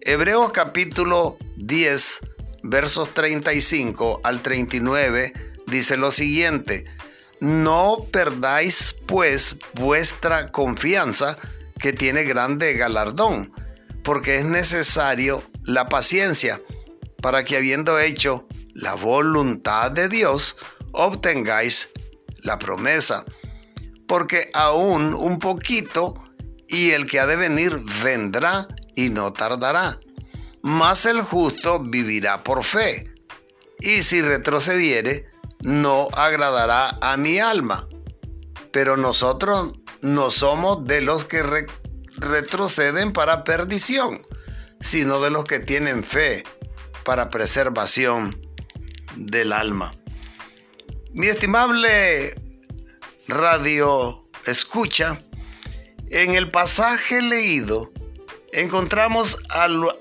Hebreos 0.00 0.52
capítulo 0.52 1.36
10, 1.56 2.20
versos 2.62 3.12
35 3.14 4.20
al 4.24 4.42
39, 4.42 5.32
dice 5.66 5.96
lo 5.96 6.10
siguiente, 6.10 6.84
no 7.40 7.98
perdáis 8.12 8.94
pues 9.06 9.56
vuestra 9.74 10.50
confianza 10.50 11.38
que 11.78 11.92
tiene 11.92 12.24
grande 12.24 12.74
galardón, 12.74 13.52
porque 14.02 14.38
es 14.38 14.44
necesario 14.44 15.42
la 15.64 15.88
paciencia 15.88 16.60
para 17.22 17.44
que 17.44 17.56
habiendo 17.56 17.98
hecho 17.98 18.46
la 18.74 18.94
voluntad 18.94 19.90
de 19.90 20.08
Dios, 20.08 20.56
obtengáis 20.92 21.88
la 22.42 22.58
promesa. 22.58 23.24
Porque 24.06 24.50
aún 24.54 25.14
un 25.14 25.38
poquito 25.38 26.14
y 26.68 26.90
el 26.90 27.06
que 27.06 27.20
ha 27.20 27.26
de 27.26 27.36
venir 27.36 27.76
vendrá 28.02 28.66
y 28.94 29.10
no 29.10 29.32
tardará. 29.32 29.98
Mas 30.62 31.06
el 31.06 31.20
justo 31.20 31.80
vivirá 31.80 32.42
por 32.42 32.64
fe. 32.64 33.12
Y 33.80 34.02
si 34.02 34.22
retrocediere, 34.22 35.26
no 35.62 36.08
agradará 36.14 36.98
a 37.00 37.16
mi 37.16 37.38
alma. 37.38 37.88
Pero 38.72 38.96
nosotros 38.96 39.72
no 40.02 40.30
somos 40.30 40.84
de 40.84 41.00
los 41.00 41.24
que 41.24 41.42
retroceden 42.16 43.12
para 43.12 43.44
perdición, 43.44 44.26
sino 44.80 45.20
de 45.20 45.30
los 45.30 45.44
que 45.44 45.58
tienen 45.58 46.04
fe 46.04 46.44
para 47.04 47.30
preservación 47.30 48.40
del 49.16 49.52
alma. 49.52 49.92
Mi 51.12 51.26
estimable 51.26 52.34
radio 53.26 54.24
escucha, 54.46 55.22
en 56.10 56.34
el 56.34 56.50
pasaje 56.50 57.20
leído 57.20 57.90
encontramos 58.52 59.36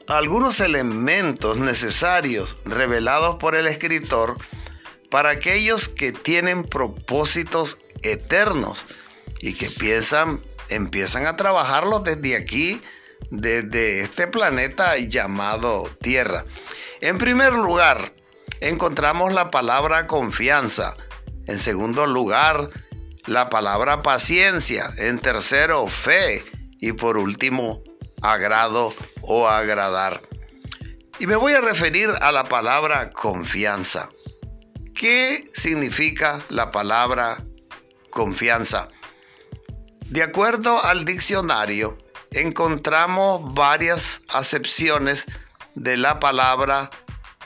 algunos 0.07 0.59
elementos 0.59 1.57
necesarios 1.57 2.55
revelados 2.65 3.37
por 3.37 3.55
el 3.55 3.67
escritor 3.67 4.37
para 5.09 5.29
aquellos 5.29 5.87
que 5.87 6.11
tienen 6.11 6.63
propósitos 6.63 7.77
eternos 8.03 8.85
y 9.39 9.53
que 9.53 9.71
piensan, 9.71 10.41
empiezan 10.69 11.25
a 11.25 11.37
trabajarlos 11.37 12.03
desde 12.03 12.35
aquí, 12.35 12.81
desde 13.31 14.01
este 14.01 14.27
planeta 14.27 14.97
llamado 14.97 15.89
Tierra. 16.01 16.45
En 17.01 17.17
primer 17.17 17.53
lugar, 17.53 18.13
encontramos 18.61 19.33
la 19.33 19.51
palabra 19.51 20.07
confianza. 20.07 20.95
En 21.45 21.59
segundo 21.59 22.05
lugar, 22.05 22.69
la 23.25 23.49
palabra 23.49 24.01
paciencia, 24.01 24.93
en 24.97 25.19
tercero 25.19 25.87
fe 25.87 26.43
y 26.79 26.93
por 26.93 27.17
último 27.17 27.83
agrado 28.21 28.93
o 29.21 29.47
agradar. 29.47 30.21
Y 31.19 31.27
me 31.27 31.35
voy 31.35 31.53
a 31.53 31.61
referir 31.61 32.09
a 32.21 32.31
la 32.31 32.43
palabra 32.43 33.09
confianza. 33.11 34.09
¿Qué 34.97 35.47
significa 35.53 36.43
la 36.49 36.71
palabra 36.71 37.45
confianza? 38.09 38.87
De 40.07 40.23
acuerdo 40.23 40.83
al 40.83 41.05
diccionario, 41.05 41.99
encontramos 42.31 43.53
varias 43.53 44.21
acepciones 44.29 45.27
de 45.75 45.97
la 45.97 46.19
palabra 46.19 46.89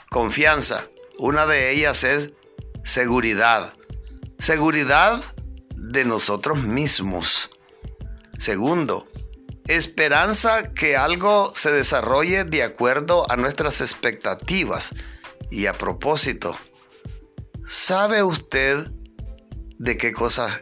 confianza. 0.10 0.88
Una 1.20 1.46
de 1.46 1.72
ellas 1.72 2.06
es 2.06 2.32
seguridad. 2.86 3.74
Seguridad 4.40 5.22
de 5.76 6.06
nosotros 6.06 6.58
mismos. 6.64 7.50
Segundo, 8.38 9.10
esperanza 9.68 10.72
que 10.72 10.96
algo 10.96 11.52
se 11.54 11.70
desarrolle 11.70 12.46
de 12.46 12.64
acuerdo 12.64 13.30
a 13.30 13.36
nuestras 13.36 13.82
expectativas. 13.82 14.96
Y 15.50 15.66
a 15.66 15.74
propósito, 15.74 16.56
¿sabe 17.72 18.22
usted 18.22 18.92
de 19.80 19.96
qué 19.96 20.12
cosa 20.12 20.60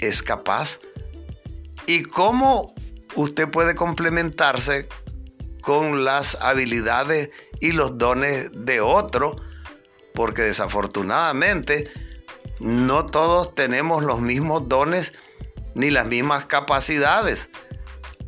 es 0.00 0.22
capaz? 0.22 0.78
¿Y 1.86 2.02
cómo 2.02 2.74
usted 3.14 3.48
puede 3.48 3.74
complementarse 3.74 4.86
con 5.62 6.04
las 6.04 6.34
habilidades 6.42 7.30
y 7.60 7.72
los 7.72 7.96
dones 7.96 8.50
de 8.52 8.82
otro? 8.82 9.36
Porque 10.14 10.42
desafortunadamente, 10.42 11.90
no 12.60 13.06
todos 13.06 13.54
tenemos 13.54 14.04
los 14.04 14.20
mismos 14.20 14.68
dones 14.68 15.14
ni 15.74 15.90
las 15.90 16.04
mismas 16.04 16.44
capacidades. 16.44 17.48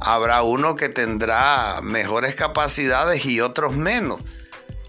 Habrá 0.01 0.43
uno 0.43 0.77
que 0.77 0.89
tendrá 0.89 1.81
mejores 1.83 2.35
capacidades 2.37 3.27
y 3.27 3.43
otros 3.43 3.77
menos. 3.77 4.23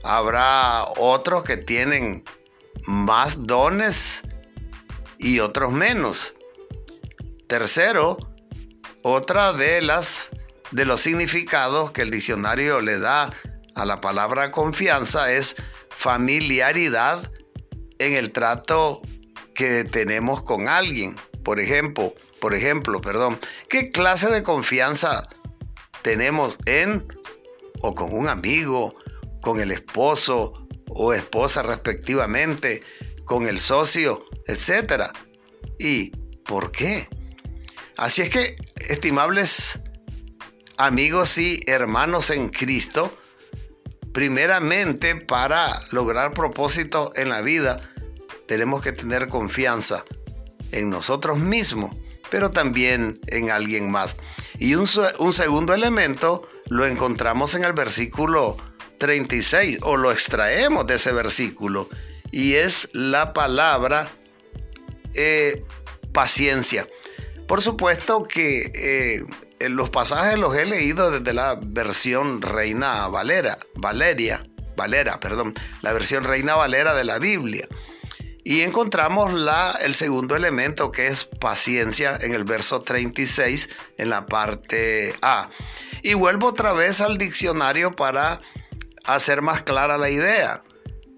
Habrá 0.04 0.86
otros 0.96 1.44
que 1.44 1.58
tienen 1.58 2.24
más 2.90 3.46
dones 3.46 4.24
y 5.20 5.40
otros 5.42 5.72
menos. 5.72 6.34
Tercero, 7.48 8.18
otra 9.04 9.54
de 9.54 9.84
las 9.84 10.32
de 10.72 10.86
los 10.86 11.02
significados 11.02 11.92
que 11.92 12.02
el 12.02 12.10
diccionario 12.10 12.82
le 12.82 12.98
da 12.98 13.32
a 13.76 13.86
la 13.86 14.02
palabra 14.02 14.50
confianza 14.50 15.32
es 15.32 15.56
familiaridad 15.90 17.32
en 18.00 18.14
el 18.14 18.32
trato 18.32 19.04
que 19.54 19.84
tenemos 19.84 20.42
con 20.42 20.68
alguien. 20.68 21.16
Por 21.44 21.60
ejemplo, 21.60 22.16
por 22.42 22.56
ejemplo, 22.56 23.02
perdón, 23.02 23.40
¿qué 23.70 23.92
clase 23.92 24.32
de 24.32 24.42
confianza 24.42 25.30
tenemos 26.02 26.58
en 26.66 27.08
o 27.82 27.94
con 27.94 28.14
un 28.14 28.30
amigo, 28.30 28.96
con 29.42 29.60
el 29.60 29.72
esposo 29.72 30.68
o 30.90 31.14
esposa 31.14 31.64
respectivamente, 31.64 32.84
con 33.26 33.48
el 33.48 33.62
socio, 33.62 34.26
etcétera? 34.48 35.12
¿Y 35.78 36.10
por 36.46 36.72
qué? 36.72 37.08
Así 37.98 38.22
es 38.22 38.30
que, 38.30 38.56
estimables 38.90 39.80
amigos 40.78 41.38
y 41.38 41.60
hermanos 41.68 42.30
en 42.30 42.50
Cristo, 42.50 43.14
primeramente 44.14 45.16
para 45.16 45.82
lograr 45.92 46.34
propósito 46.34 47.12
en 47.16 47.30
la 47.30 47.42
vida, 47.42 47.82
tenemos 48.48 48.82
que 48.82 48.92
tener 48.92 49.28
confianza 49.28 50.04
en 50.72 50.90
nosotros 50.90 51.38
mismos, 51.38 51.96
pero 52.30 52.52
también 52.52 53.20
en 53.28 53.52
alguien 53.52 53.92
más. 53.92 54.16
Y 54.58 54.76
un, 54.76 54.88
segundo 54.88 55.74
elemento 55.74 56.48
lo 56.68 56.86
encontramos 56.86 57.56
en 57.56 57.64
el 57.64 57.74
versículo 57.74 58.58
36, 59.00 59.80
o 59.82 59.98
lo 59.98 60.12
extraemos 60.12 60.86
de 60.86 60.96
ese 60.96 61.12
versículo, 61.12 61.90
y 62.32 62.54
es 62.56 62.90
la 62.94 63.34
palabra 63.34 64.10
eh, 65.14 65.64
paciencia. 66.14 66.88
Por 67.48 67.62
supuesto 67.62 68.28
que 68.28 68.72
eh, 68.76 69.70
los 69.70 69.90
pasajes 69.90 70.38
los 70.38 70.56
he 70.56 70.66
leído 70.66 71.12
desde 71.12 71.34
la 71.34 71.60
versión 71.62 72.42
Reina 72.42 73.08
Valera, 73.08 73.58
Valeria, 73.76 74.44
Valera, 74.78 75.20
perdón, 75.20 75.54
la 75.82 75.92
versión 75.94 76.24
Reina 76.24 76.56
Valera 76.56 76.96
de 76.96 77.04
la 77.04 77.20
Biblia. 77.20 77.68
Y 78.44 78.62
encontramos 78.62 79.34
la, 79.34 79.78
el 79.82 79.94
segundo 79.94 80.36
elemento 80.36 80.92
que 80.92 81.08
es 81.08 81.26
paciencia 81.26 82.18
en 82.22 82.34
el 82.34 82.46
verso 82.46 82.82
36 82.82 83.70
en 83.98 84.10
la 84.10 84.26
parte 84.26 85.14
A. 85.22 85.50
Y 86.02 86.14
vuelvo 86.14 86.48
otra 86.48 86.74
vez 86.74 87.02
al 87.02 87.18
diccionario 87.18 87.96
para 87.96 88.42
hacer 89.16 89.42
más 89.42 89.64
clara 89.64 89.98
la 89.98 90.10
idea 90.10 90.64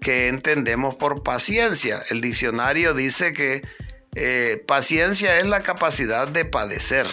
que 0.00 0.28
entendemos 0.28 0.96
por 0.96 1.22
paciencia. 1.22 2.02
El 2.10 2.20
diccionario 2.20 2.94
dice 2.94 3.32
que 3.32 3.62
eh, 4.14 4.62
paciencia 4.66 5.38
es 5.38 5.46
la 5.46 5.62
capacidad 5.62 6.28
de 6.28 6.44
padecer. 6.44 7.06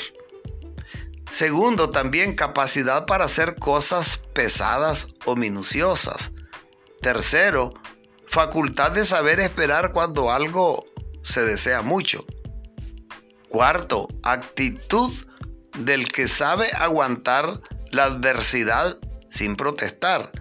Segundo, 1.31 1.89
también 1.89 2.35
capacidad 2.35 3.05
para 3.05 3.25
hacer 3.25 3.55
cosas 3.55 4.17
pesadas 4.33 5.07
o 5.25 5.35
minuciosas. 5.35 6.31
Tercero, 7.01 7.73
facultad 8.27 8.91
de 8.91 9.05
saber 9.05 9.39
esperar 9.39 9.91
cuando 9.91 10.31
algo 10.31 10.85
se 11.21 11.43
desea 11.43 11.81
mucho. 11.81 12.25
Cuarto, 13.47 14.07
actitud 14.23 15.11
del 15.77 16.11
que 16.11 16.27
sabe 16.27 16.67
aguantar 16.77 17.61
la 17.91 18.05
adversidad 18.05 18.95
sin 19.29 19.55
protestar. 19.55 20.31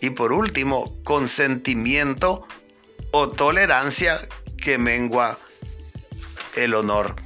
Y 0.00 0.10
por 0.10 0.32
último, 0.32 0.96
consentimiento 1.04 2.46
o 3.12 3.28
tolerancia 3.28 4.28
que 4.62 4.78
mengua 4.78 5.38
el 6.56 6.74
honor. 6.74 7.16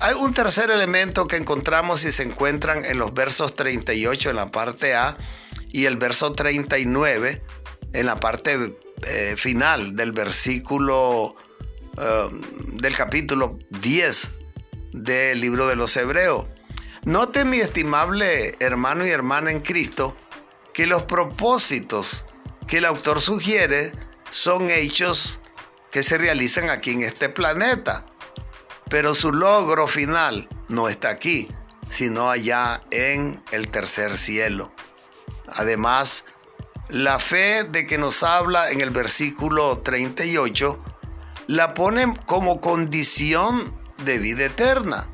Hay 0.00 0.14
un 0.14 0.32
tercer 0.32 0.70
elemento 0.70 1.26
que 1.26 1.36
encontramos 1.36 2.04
y 2.04 2.12
se 2.12 2.22
encuentran 2.22 2.84
en 2.84 2.98
los 2.98 3.12
versos 3.14 3.56
38 3.56 4.30
en 4.30 4.36
la 4.36 4.50
parte 4.50 4.94
A 4.94 5.16
y 5.72 5.86
el 5.86 5.96
verso 5.96 6.32
39 6.32 7.42
en 7.92 8.06
la 8.06 8.20
parte 8.20 8.76
eh, 9.06 9.34
final 9.36 9.96
del 9.96 10.12
versículo 10.12 11.34
eh, 12.00 12.28
del 12.74 12.96
capítulo 12.96 13.58
10 13.80 14.30
del 14.92 15.40
libro 15.40 15.66
de 15.66 15.76
los 15.76 15.96
Hebreos. 15.96 16.46
Note, 17.08 17.46
mi 17.46 17.58
estimable 17.60 18.54
hermano 18.60 19.06
y 19.06 19.08
hermana 19.08 19.50
en 19.50 19.62
Cristo, 19.62 20.14
que 20.74 20.86
los 20.86 21.04
propósitos 21.04 22.26
que 22.66 22.76
el 22.76 22.84
autor 22.84 23.22
sugiere 23.22 23.92
son 24.28 24.68
hechos 24.68 25.40
que 25.90 26.02
se 26.02 26.18
realizan 26.18 26.68
aquí 26.68 26.90
en 26.90 27.00
este 27.00 27.30
planeta, 27.30 28.04
pero 28.90 29.14
su 29.14 29.32
logro 29.32 29.86
final 29.86 30.50
no 30.68 30.90
está 30.90 31.08
aquí, 31.08 31.48
sino 31.88 32.28
allá 32.28 32.82
en 32.90 33.42
el 33.52 33.70
tercer 33.70 34.18
cielo. 34.18 34.70
Además, 35.54 36.26
la 36.90 37.18
fe 37.18 37.64
de 37.64 37.86
que 37.86 37.96
nos 37.96 38.22
habla 38.22 38.70
en 38.70 38.82
el 38.82 38.90
versículo 38.90 39.78
38 39.78 40.78
la 41.46 41.72
pone 41.72 42.14
como 42.26 42.60
condición 42.60 43.74
de 44.04 44.18
vida 44.18 44.44
eterna. 44.44 45.08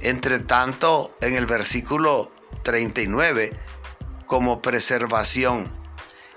Entre 0.00 0.38
tanto, 0.38 1.16
en 1.20 1.34
el 1.34 1.46
versículo 1.46 2.30
39, 2.62 3.58
como 4.26 4.62
preservación. 4.62 5.72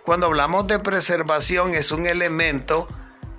Cuando 0.04 0.26
hablamos 0.26 0.66
de 0.66 0.80
preservación 0.80 1.76
es 1.76 1.92
un 1.92 2.08
elemento 2.08 2.88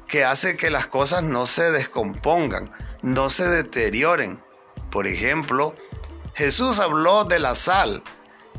que 0.06 0.24
hace 0.24 0.56
que 0.56 0.70
las 0.70 0.87
cosas 0.87 1.24
no 1.24 1.46
se 1.46 1.72
descompongan, 1.72 2.70
no 3.02 3.30
se 3.30 3.48
deterioren. 3.48 4.40
Por 4.90 5.06
ejemplo, 5.06 5.74
Jesús 6.35 6.78
habló 6.78 7.24
de 7.24 7.40
la 7.40 7.54
sal 7.54 8.02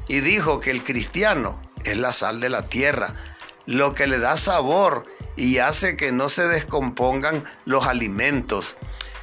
y 0.07 0.19
dijo 0.19 0.59
que 0.59 0.71
el 0.71 0.83
cristiano 0.83 1.61
es 1.85 1.95
la 1.95 2.11
sal 2.11 2.41
de 2.41 2.49
la 2.49 2.63
tierra, 2.63 3.35
lo 3.65 3.93
que 3.93 4.07
le 4.07 4.19
da 4.19 4.35
sabor 4.35 5.05
y 5.37 5.59
hace 5.59 5.95
que 5.95 6.11
no 6.11 6.27
se 6.27 6.47
descompongan 6.47 7.43
los 7.65 7.87
alimentos. 7.87 8.75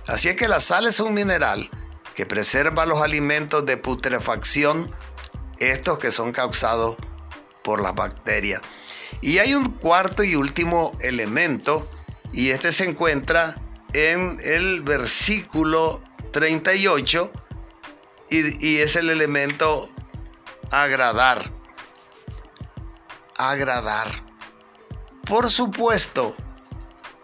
Así 0.07 0.29
es 0.29 0.37
que 0.37 0.49
la 0.49 0.61
sal 0.61 0.87
es 0.87 1.01
un 1.01 1.13
mineral 1.13 1.71
que 2.15 2.27
preserva 2.27 2.87
los 2.87 3.01
alimentos 3.01 3.65
de 3.67 3.77
putrefacción, 3.77 4.95
estos 5.59 5.99
que 5.99 6.11
son 6.11 6.33
causados 6.33 6.97
por 7.63 7.81
las 7.81 7.95
bacterias. 7.95 8.61
Y 9.21 9.39
hay 9.39 9.55
un 9.55 9.65
cuarto 9.65 10.23
y 10.23 10.35
último 10.35 10.97
elemento, 11.01 11.89
y 12.33 12.51
este 12.51 12.73
se 12.73 12.85
encuentra 12.85 13.61
en 13.93 14.39
el 14.43 14.83
versículo 14.83 16.03
38, 16.33 17.31
y, 18.31 18.67
y 18.67 18.79
es 18.79 18.97
el 18.97 19.11
elemento 19.11 19.91
agradar. 20.71 21.51
Agradar. 23.37 24.25
Por 25.25 25.51
supuesto, 25.51 26.37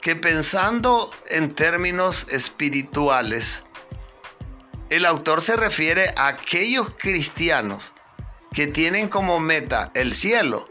que 0.01 0.15
pensando 0.15 1.11
en 1.29 1.51
términos 1.51 2.27
espirituales, 2.31 3.65
el 4.91 5.05
autor 5.05 5.43
se 5.43 5.57
refiere 5.57 6.13
a 6.17 6.29
aquellos 6.29 6.91
cristianos 6.99 7.93
que 8.53 8.67
tienen 8.67 9.09
como 9.09 9.41
meta 9.41 9.91
el 9.95 10.15
cielo. 10.15 10.69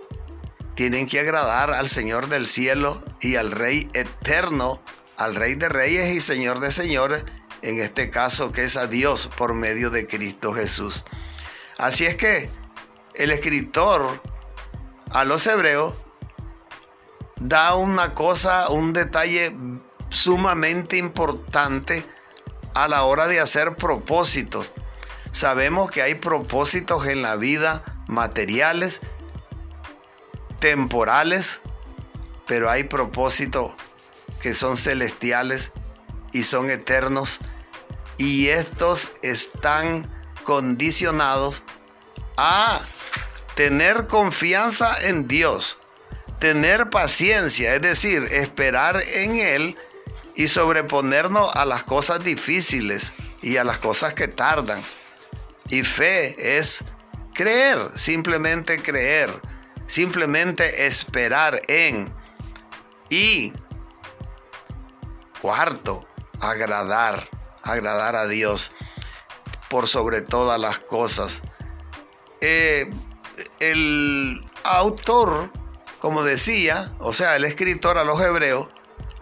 Tienen 0.75 1.07
que 1.07 1.19
agradar 1.19 1.71
al 1.71 1.89
Señor 1.89 2.27
del 2.27 2.47
cielo 2.47 3.03
y 3.21 3.35
al 3.35 3.51
Rey 3.51 3.89
eterno, 3.93 4.81
al 5.17 5.35
Rey 5.35 5.55
de 5.55 5.69
Reyes 5.69 6.15
y 6.15 6.21
Señor 6.21 6.59
de 6.59 6.71
Señores, 6.71 7.25
en 7.61 7.79
este 7.79 8.09
caso 8.09 8.51
que 8.51 8.63
es 8.63 8.75
a 8.75 8.87
Dios 8.87 9.29
por 9.37 9.53
medio 9.53 9.89
de 9.89 10.07
Cristo 10.07 10.53
Jesús. 10.53 11.03
Así 11.77 12.05
es 12.05 12.15
que 12.15 12.49
el 13.15 13.31
escritor 13.31 14.21
a 15.11 15.23
los 15.23 15.45
hebreos 15.47 15.93
da 17.37 17.75
una 17.75 18.13
cosa, 18.13 18.69
un 18.69 18.93
detalle 18.93 19.55
sumamente 20.09 20.97
importante 20.97 22.05
a 22.75 22.87
la 22.87 23.03
hora 23.03 23.27
de 23.27 23.39
hacer 23.39 23.75
propósitos. 23.75 24.73
Sabemos 25.31 25.89
que 25.89 26.01
hay 26.01 26.15
propósitos 26.15 27.07
en 27.07 27.21
la 27.21 27.35
vida 27.35 27.83
materiales, 28.07 29.01
temporales, 30.59 31.61
pero 32.45 32.69
hay 32.69 32.83
propósitos 32.83 33.73
que 34.41 34.53
son 34.53 34.77
celestiales 34.77 35.71
y 36.31 36.43
son 36.43 36.69
eternos 36.69 37.39
y 38.17 38.47
estos 38.47 39.09
están 39.21 40.11
condicionados 40.43 41.63
a 42.37 42.81
tener 43.55 44.07
confianza 44.07 44.95
en 45.01 45.27
Dios, 45.27 45.79
tener 46.39 46.89
paciencia, 46.89 47.75
es 47.75 47.81
decir, 47.81 48.23
esperar 48.31 49.01
en 49.13 49.37
Él 49.37 49.77
y 50.35 50.47
sobreponernos 50.47 51.55
a 51.55 51.65
las 51.65 51.83
cosas 51.83 52.23
difíciles 52.23 53.13
y 53.41 53.57
a 53.57 53.63
las 53.63 53.79
cosas 53.79 54.13
que 54.13 54.27
tardan. 54.27 54.83
Y 55.69 55.83
fe 55.83 56.35
es 56.57 56.83
creer, 57.33 57.79
simplemente 57.95 58.81
creer, 58.81 59.29
simplemente 59.87 60.85
esperar 60.85 61.61
en. 61.67 62.13
Y 63.09 63.53
cuarto, 65.41 66.07
agradar, 66.41 67.29
agradar 67.63 68.15
a 68.15 68.27
Dios 68.27 68.71
por 69.69 69.87
sobre 69.87 70.21
todas 70.21 70.59
las 70.59 70.79
cosas. 70.79 71.41
Eh, 72.41 72.91
el 73.59 74.45
autor 74.63 75.51
como 76.05 76.23
decía, 76.23 76.93
o 76.99 77.13
sea, 77.13 77.35
el 77.35 77.45
escritor 77.45 77.97
a 77.97 78.03
los 78.03 78.21
hebreos, 78.21 78.69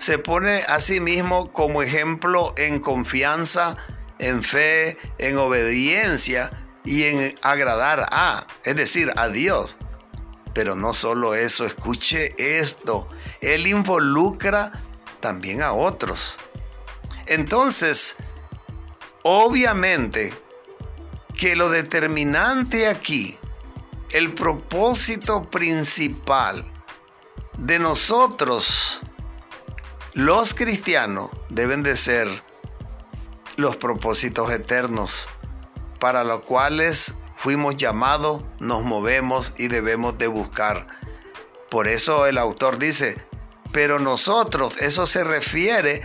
se 0.04 0.18
pone 0.18 0.63
a 0.68 0.82
sí 0.82 1.00
mismo 1.00 1.50
como 1.54 1.82
ejemplo 1.82 2.54
en 2.58 2.82
confianza, 2.82 3.78
en 4.20 4.44
fe, 4.44 4.98
en 5.18 5.38
obediencia 5.38 6.52
y 6.84 7.04
en 7.04 7.34
agradar 7.42 8.06
a, 8.12 8.46
es 8.66 8.76
decir, 8.76 9.13
a 9.16 9.30
Dios. 9.30 9.78
Pero 10.54 10.76
no 10.76 10.94
solo 10.94 11.36
eso, 11.36 11.66
escuche 11.66 12.36
esto, 12.38 13.08
Él 13.39 13.66
involucra 13.66 14.74
también 15.22 15.62
a 15.62 15.72
otros. 15.72 16.38
Entonces, 17.28 18.18
obviamente 19.24 20.34
que 21.39 21.56
lo 21.56 21.70
determinante 21.70 22.89
aquí, 22.89 23.38
el 24.12 24.34
propósito 24.34 25.50
principal 25.50 26.70
de 27.58 27.80
nosotros, 27.80 29.02
los 30.13 30.54
cristianos, 30.54 31.32
deben 31.49 31.82
de 31.82 31.97
ser 31.97 32.28
los 33.56 33.78
propósitos 33.78 34.52
eternos 34.52 35.28
para 35.99 36.23
los 36.23 36.41
cuales 36.41 37.13
fuimos 37.36 37.78
llamados, 37.78 38.43
nos 38.60 38.84
movemos 38.84 39.54
y 39.58 39.69
debemos 39.69 40.17
de 40.19 40.28
buscar. 40.28 40.86
Por 41.71 41.88
eso 41.88 42.28
el 42.28 42.38
autor 42.38 42.78
dice, 42.78 43.17
pero 43.71 43.97
nosotros, 43.97 44.78
eso 44.78 45.08
se 45.08 45.23
refiere 45.23 46.04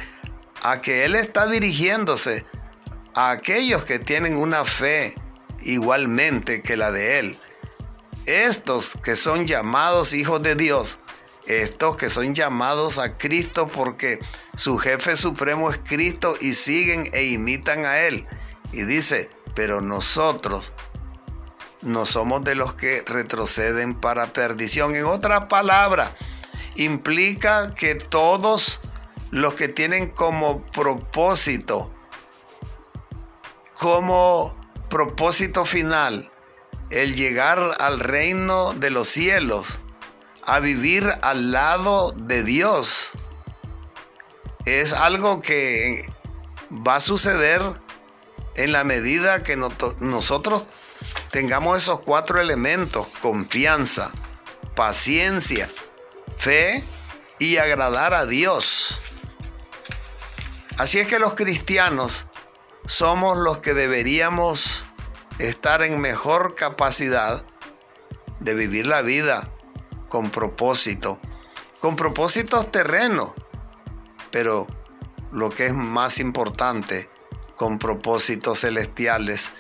a 0.63 0.81
que 0.81 1.05
Él 1.05 1.15
está 1.15 1.47
dirigiéndose 1.47 2.47
a 3.15 3.31
aquellos 3.31 3.85
que 3.85 3.99
tienen 3.99 4.39
una 4.39 4.65
fe 4.65 5.15
igualmente 5.61 6.63
que 6.63 6.79
la 6.79 6.91
de 6.93 7.19
Él. 7.19 7.39
Estos 8.25 8.93
que 9.03 9.17
son 9.17 9.47
llamados 9.47 10.15
hijos 10.15 10.43
de 10.43 10.55
Dios 10.55 10.99
estos 11.49 11.97
que 11.97 12.11
son 12.11 12.35
llamados 12.35 12.99
a 12.99 13.17
Cristo 13.17 13.69
porque 13.69 14.21
su 14.55 14.77
jefe 14.79 15.17
supremo 15.17 15.71
es 15.71 15.79
Cristo 15.79 16.35
y 16.41 16.53
siguen 16.53 17.09
e 17.13 17.25
imitan 17.25 17.87
a 17.87 17.99
Él. 18.01 18.27
Y 18.73 18.83
dice, 18.83 19.31
pero 19.55 19.81
nosotros 19.81 20.73
no 21.81 22.05
somos 22.05 22.45
de 22.45 22.55
los 22.55 22.75
que 22.75 23.03
retroceden 23.07 23.95
para 23.95 24.33
perdición. 24.33 24.95
En 24.95 25.07
otra 25.07 25.49
palabra, 25.49 26.15
implica 26.77 27.75
que 27.75 27.95
todos 27.95 28.79
los 29.31 29.55
que 29.55 29.69
tienen 29.69 30.11
como 30.11 30.65
propósito, 30.67 31.91
como 33.79 34.55
propósito 34.91 35.65
final, 35.65 36.31
el 36.91 37.15
llegar 37.15 37.77
al 37.79 38.01
reino 38.01 38.75
de 38.75 38.91
los 38.91 39.09
cielos, 39.09 39.79
a 40.49 40.61
vivir 40.61 41.07
al 41.21 41.53
lado 41.53 42.13
de 42.17 42.43
Dios. 42.43 43.11
Es 44.65 44.95
algo 44.95 45.43
que 45.43 46.11
va 46.71 46.97
a 46.97 47.01
suceder 47.01 47.61
en 48.55 48.73
la 48.73 48.83
medida 48.83 49.43
que 49.43 49.57
nosotros 49.57 50.67
tengamos 51.33 51.77
esos 51.77 52.01
cuatro 52.01 52.41
elementos, 52.41 53.07
confianza, 53.21 54.11
paciencia, 54.75 55.69
fe 56.39 56.83
y 57.39 57.59
agradar 57.59 58.15
a 58.15 58.25
Dios. 58.25 58.99
Así 60.79 60.99
es 60.99 61.09
que 61.09 61.19
los 61.19 61.35
cristianos 61.35 62.27
somos 62.87 63.37
los 63.37 63.59
que 63.59 63.75
deberíamos 63.75 64.83
estar 65.39 65.83
en 65.83 66.01
mejor 66.01 66.55
capacidad 66.55 67.45
de 68.41 68.55
vivir 68.55 68.87
la 68.87 69.03
vida 69.03 69.53
con 70.09 70.31
propósito, 70.31 71.19
con 71.81 71.97
propósitos 71.97 72.71
terrenos, 72.73 73.33
pero 74.31 74.67
lo 75.33 75.51
que 75.51 75.67
es 75.67 75.75
más 75.75 76.19
importante, 76.19 77.11
con 77.57 77.79
propósitos 77.79 78.61
celestiales. 78.61 79.53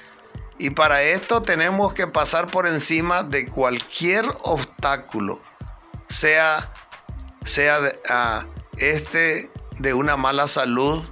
Y 0.59 0.71
para 0.71 1.03
esto 1.03 1.43
tenemos 1.43 1.95
que 1.95 2.07
pasar 2.07 2.49
por 2.49 2.67
encima 2.67 3.23
de 3.23 3.47
cualquier 3.47 4.25
obstáculo, 4.43 5.41
sea, 6.09 6.73
sea 7.45 7.79
ah, 8.09 8.47
este 8.79 9.51
de 9.79 9.95
una 9.95 10.17
mala 10.17 10.49
salud, 10.49 11.03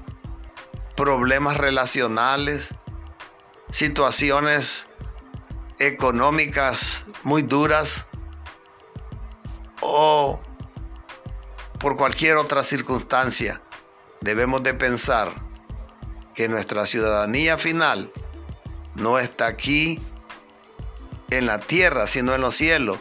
problemas 0.96 1.58
relacionales, 1.58 2.74
situaciones 3.70 4.86
económicas 5.78 7.04
muy 7.22 7.42
duras 7.42 8.05
o 9.80 10.40
por 11.78 11.96
cualquier 11.96 12.36
otra 12.36 12.62
circunstancia, 12.62 13.60
debemos 14.20 14.62
de 14.62 14.74
pensar 14.74 15.34
que 16.34 16.48
nuestra 16.48 16.86
ciudadanía 16.86 17.58
final 17.58 18.12
no 18.94 19.18
está 19.18 19.46
aquí 19.46 19.98
en 21.30 21.46
la 21.46 21.60
tierra, 21.60 22.06
sino 22.06 22.34
en 22.34 22.40
los 22.40 22.54
cielos. 22.54 22.98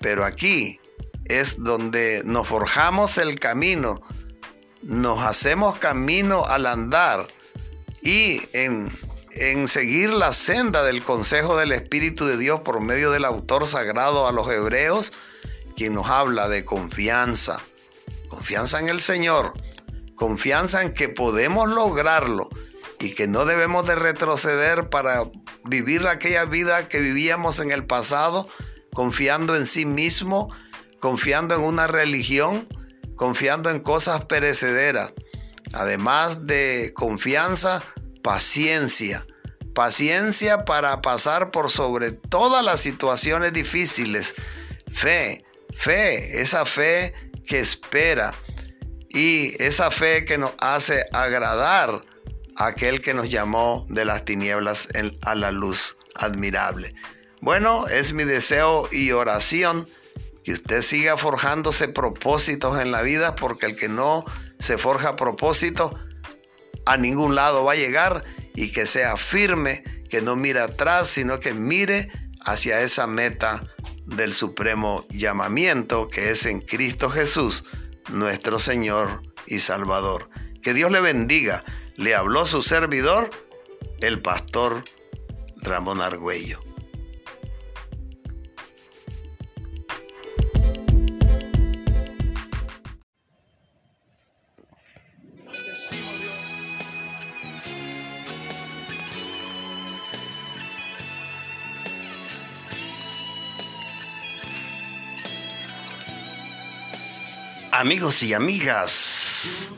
Pero 0.00 0.24
aquí 0.24 0.80
es 1.26 1.62
donde 1.62 2.22
nos 2.24 2.48
forjamos 2.48 3.18
el 3.18 3.38
camino, 3.38 4.00
nos 4.82 5.22
hacemos 5.22 5.78
camino 5.78 6.44
al 6.46 6.66
andar 6.66 7.28
y 8.02 8.42
en, 8.52 8.90
en 9.30 9.68
seguir 9.68 10.10
la 10.10 10.32
senda 10.32 10.82
del 10.82 11.04
consejo 11.04 11.56
del 11.56 11.72
Espíritu 11.72 12.26
de 12.26 12.36
Dios 12.36 12.60
por 12.60 12.80
medio 12.80 13.12
del 13.12 13.24
autor 13.24 13.68
sagrado 13.68 14.26
a 14.26 14.32
los 14.32 14.48
hebreos, 14.50 15.12
quien 15.76 15.94
nos 15.94 16.08
habla 16.08 16.48
de 16.48 16.64
confianza, 16.64 17.60
confianza 18.28 18.80
en 18.80 18.88
el 18.88 19.00
Señor, 19.00 19.52
confianza 20.14 20.82
en 20.82 20.94
que 20.94 21.08
podemos 21.08 21.68
lograrlo 21.68 22.48
y 23.00 23.14
que 23.14 23.26
no 23.26 23.44
debemos 23.44 23.86
de 23.86 23.96
retroceder 23.96 24.88
para 24.88 25.24
vivir 25.64 26.06
aquella 26.06 26.44
vida 26.44 26.88
que 26.88 27.00
vivíamos 27.00 27.58
en 27.58 27.70
el 27.70 27.84
pasado, 27.84 28.48
confiando 28.92 29.56
en 29.56 29.66
sí 29.66 29.84
mismo, 29.84 30.54
confiando 31.00 31.54
en 31.56 31.62
una 31.62 31.88
religión, 31.88 32.68
confiando 33.16 33.70
en 33.70 33.80
cosas 33.80 34.24
perecederas. 34.26 35.12
Además 35.72 36.46
de 36.46 36.92
confianza, 36.94 37.82
paciencia. 38.22 39.26
Paciencia 39.74 40.64
para 40.64 41.00
pasar 41.00 41.50
por 41.50 41.70
sobre 41.70 42.12
todas 42.12 42.64
las 42.64 42.80
situaciones 42.80 43.52
difíciles. 43.52 44.34
Fe, 44.92 45.44
fe, 45.76 46.40
esa 46.40 46.64
fe 46.64 47.14
que 47.46 47.58
espera 47.58 48.34
y 49.08 49.62
esa 49.62 49.90
fe 49.90 50.24
que 50.24 50.38
nos 50.38 50.52
hace 50.58 51.04
agradar 51.12 52.02
a 52.56 52.66
aquel 52.66 53.00
que 53.00 53.14
nos 53.14 53.30
llamó 53.30 53.86
de 53.90 54.04
las 54.04 54.24
tinieblas 54.24 54.88
a 55.22 55.34
la 55.34 55.50
luz 55.50 55.96
admirable. 56.14 56.94
Bueno, 57.40 57.86
es 57.88 58.12
mi 58.12 58.24
deseo 58.24 58.88
y 58.92 59.10
oración 59.12 59.88
que 60.44 60.52
usted 60.52 60.82
siga 60.82 61.16
forjándose 61.16 61.88
propósitos 61.88 62.80
en 62.80 62.90
la 62.90 63.02
vida 63.02 63.34
porque 63.36 63.66
el 63.66 63.76
que 63.76 63.88
no 63.88 64.24
se 64.58 64.78
forja 64.78 65.16
propósito 65.16 65.98
a 66.86 66.96
ningún 66.96 67.34
lado 67.34 67.64
va 67.64 67.72
a 67.72 67.76
llegar 67.76 68.24
y 68.54 68.72
que 68.72 68.86
sea 68.86 69.16
firme, 69.16 69.82
que 70.08 70.20
no 70.20 70.36
mire 70.36 70.60
atrás, 70.60 71.08
sino 71.08 71.40
que 71.40 71.54
mire 71.54 72.10
hacia 72.44 72.80
esa 72.82 73.06
meta 73.06 73.62
del 74.06 74.34
supremo 74.34 75.04
llamamiento 75.10 76.08
que 76.08 76.30
es 76.30 76.46
en 76.46 76.60
Cristo 76.60 77.10
Jesús, 77.10 77.64
nuestro 78.10 78.58
Señor 78.58 79.22
y 79.46 79.60
Salvador. 79.60 80.28
Que 80.62 80.74
Dios 80.74 80.90
le 80.90 81.00
bendiga. 81.00 81.64
Le 81.96 82.14
habló 82.14 82.46
su 82.46 82.62
servidor, 82.62 83.30
el 84.00 84.22
pastor 84.22 84.84
Ramón 85.56 86.00
Argüello. 86.00 86.61
Amigos 107.74 108.22
y 108.22 108.34
amigas, 108.34 109.70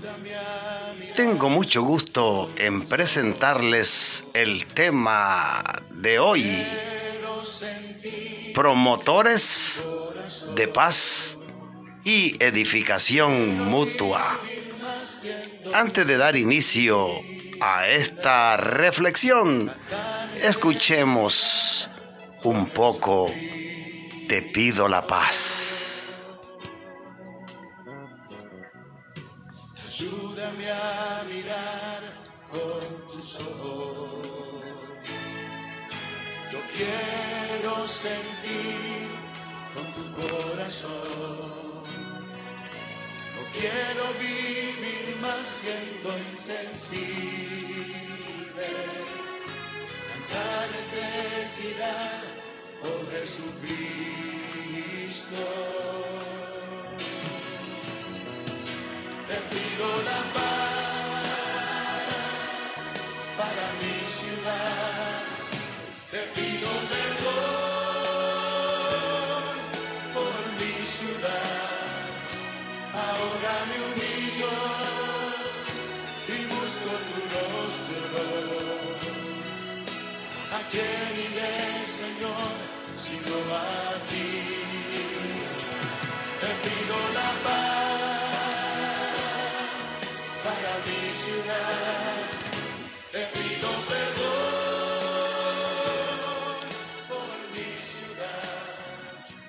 tengo 1.15 1.49
mucho 1.49 1.83
gusto 1.83 2.51
en 2.57 2.85
presentarles 2.89 4.25
el 4.35 4.67
tema 4.67 5.63
de 5.91 6.19
hoy. 6.19 6.67
Promotores 8.53 9.87
de 10.57 10.67
paz 10.67 11.39
y 12.03 12.37
edificación 12.43 13.71
mutua. 13.71 14.41
Antes 15.73 16.05
de 16.05 16.17
dar 16.17 16.35
inicio 16.35 17.09
a 17.61 17.87
esta 17.87 18.57
reflexión, 18.57 19.73
escuchemos 20.43 21.89
un 22.43 22.69
poco 22.71 23.33
Te 24.29 24.43
pido 24.43 24.89
la 24.89 25.07
paz. 25.07 25.74
Mirar 31.27 32.03
con 32.51 33.07
tus 33.09 33.37
ojos. 33.37 34.27
Yo 36.51 36.61
quiero 36.77 37.87
sentir 37.87 39.11
con 39.75 39.87
tu 39.93 40.05
corazón. 40.21 41.85
No 43.35 43.43
quiero 43.53 44.05
vivir 44.21 45.17
más 45.21 45.47
siendo 45.47 46.09
insensible. 46.31 47.05
Tanta 50.29 50.67
necesidad, 50.77 52.23
oh 52.83 53.01
Jesucristo. 53.11 54.55
te 59.27 59.37
pido 59.51 60.03
la 60.03 60.21
paz 60.35 60.44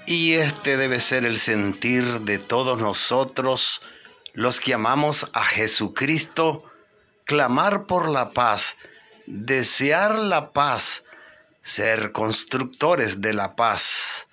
Y 0.07 0.33
este 0.33 0.77
debe 0.77 0.99
ser 0.99 1.25
el 1.25 1.39
sentir 1.39 2.21
de 2.21 2.37
todos 2.37 2.77
nosotros, 2.77 3.81
los 4.33 4.59
que 4.59 4.75
amamos 4.75 5.31
a 5.33 5.43
Jesucristo, 5.43 6.63
clamar 7.25 7.87
por 7.87 8.09
la 8.09 8.29
paz, 8.29 8.75
desear 9.25 10.19
la 10.19 10.51
paz, 10.51 11.03
ser 11.63 12.11
constructores 12.11 13.21
de 13.21 13.33
la 13.33 13.55
paz. 13.55 14.27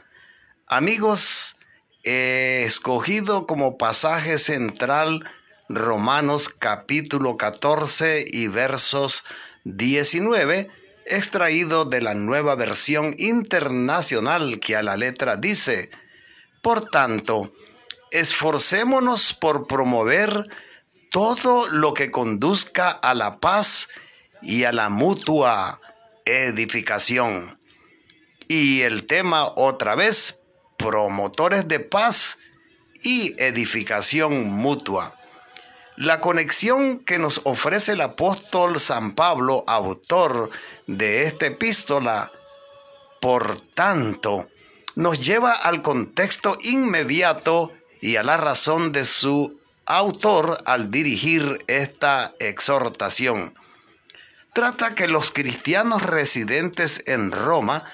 Amigos, 0.66 1.56
he 2.04 2.64
escogido 2.66 3.46
como 3.46 3.78
pasaje 3.78 4.36
central 4.38 5.24
Romanos 5.70 6.50
capítulo 6.50 7.38
14 7.38 8.26
y 8.30 8.48
versos 8.48 9.24
19, 9.64 10.70
extraído 11.16 11.84
de 11.84 12.00
la 12.00 12.14
nueva 12.14 12.54
versión 12.54 13.14
internacional 13.18 14.60
que 14.60 14.76
a 14.76 14.82
la 14.82 14.96
letra 14.96 15.36
dice, 15.36 15.90
por 16.62 16.88
tanto, 16.88 17.52
esforcémonos 18.10 19.32
por 19.32 19.66
promover 19.66 20.48
todo 21.10 21.68
lo 21.68 21.94
que 21.94 22.10
conduzca 22.10 22.90
a 22.90 23.14
la 23.14 23.38
paz 23.38 23.88
y 24.40 24.64
a 24.64 24.72
la 24.72 24.88
mutua 24.88 25.80
edificación. 26.24 27.60
Y 28.48 28.82
el 28.82 29.06
tema 29.06 29.46
otra 29.56 29.94
vez, 29.94 30.40
promotores 30.76 31.68
de 31.68 31.80
paz 31.80 32.38
y 33.02 33.34
edificación 33.42 34.50
mutua. 34.50 35.16
La 35.96 36.20
conexión 36.20 37.00
que 37.00 37.18
nos 37.18 37.42
ofrece 37.44 37.92
el 37.92 38.00
apóstol 38.00 38.80
San 38.80 39.14
Pablo, 39.14 39.64
autor 39.66 40.50
de 40.86 41.24
esta 41.24 41.46
epístola, 41.46 42.32
por 43.20 43.60
tanto, 43.74 44.48
nos 44.94 45.24
lleva 45.24 45.52
al 45.52 45.82
contexto 45.82 46.58
inmediato 46.62 47.72
y 48.00 48.16
a 48.16 48.22
la 48.22 48.36
razón 48.36 48.92
de 48.92 49.04
su 49.04 49.60
autor 49.86 50.62
al 50.66 50.90
dirigir 50.90 51.64
esta 51.66 52.34
exhortación. 52.38 53.54
Trata 54.52 54.94
que 54.94 55.08
los 55.08 55.30
cristianos 55.30 56.02
residentes 56.02 57.02
en 57.06 57.32
Roma 57.32 57.84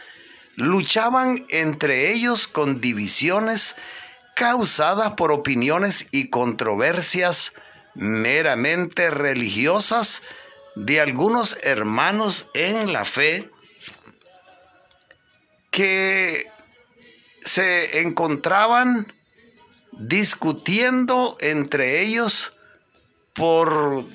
luchaban 0.57 1.47
entre 1.51 2.11
ellos 2.11 2.49
con 2.49 2.81
divisiones 2.81 3.77
causadas 4.35 5.13
por 5.13 5.31
opiniones 5.31 6.09
y 6.11 6.31
controversias 6.31 7.53
meramente 7.95 9.11
religiosas 9.11 10.23
de 10.79 11.01
algunos 11.01 11.59
hermanos 11.65 12.49
en 12.55 12.93
la 12.93 13.05
fe 13.05 13.51
que 15.71 16.47
se 17.41 18.01
encontraban 18.01 19.13
discutiendo 19.93 21.37
entre 21.41 22.03
ellos 22.03 22.53
por 23.35 24.07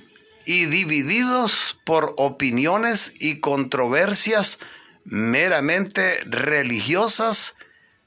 y 0.45 0.65
divididos 0.65 1.80
por 1.86 2.13
opiniones 2.17 3.13
y 3.19 3.39
controversias 3.39 4.60
meramente 5.04 6.19
religiosas 6.26 7.56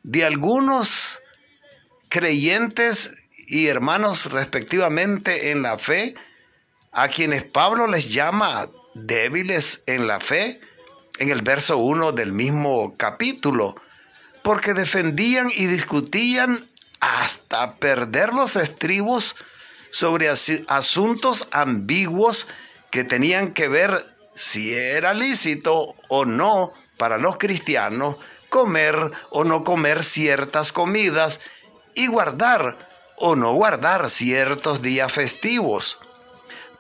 de 0.03 0.25
algunos 0.25 1.19
creyentes 2.09 3.23
y 3.47 3.67
hermanos 3.67 4.27
respectivamente 4.33 5.51
en 5.51 5.63
la 5.63 5.79
fe, 5.79 6.15
a 6.97 7.09
quienes 7.09 7.45
Pablo 7.45 7.87
les 7.87 8.09
llama 8.09 8.69
débiles 8.95 9.83
en 9.85 10.07
la 10.07 10.19
fe, 10.19 10.59
en 11.19 11.29
el 11.29 11.43
verso 11.43 11.77
1 11.77 12.13
del 12.13 12.33
mismo 12.33 12.95
capítulo, 12.97 13.77
porque 14.43 14.73
defendían 14.73 15.49
y 15.55 15.67
discutían 15.67 16.67
hasta 17.01 17.75
perder 17.75 18.33
los 18.33 18.57
estribos 18.57 19.37
sobre 19.91 20.31
asuntos 20.69 21.47
ambiguos 21.51 22.49
que 22.91 23.05
tenían 23.05 23.53
que 23.53 23.69
ver 23.69 23.93
si 24.35 24.73
era 24.73 25.13
lícito 25.13 25.95
o 26.09 26.25
no 26.25 26.73
para 26.97 27.19
los 27.19 27.37
cristianos 27.37 28.17
comer 28.49 28.97
o 29.29 29.45
no 29.45 29.65
comer 29.65 30.03
ciertas 30.03 30.73
comidas 30.73 31.41
y 31.95 32.07
guardar 32.07 32.89
o 33.19 33.37
no 33.37 33.53
guardar 33.53 34.09
ciertos 34.09 34.81
días 34.81 35.13
festivos. 35.13 35.99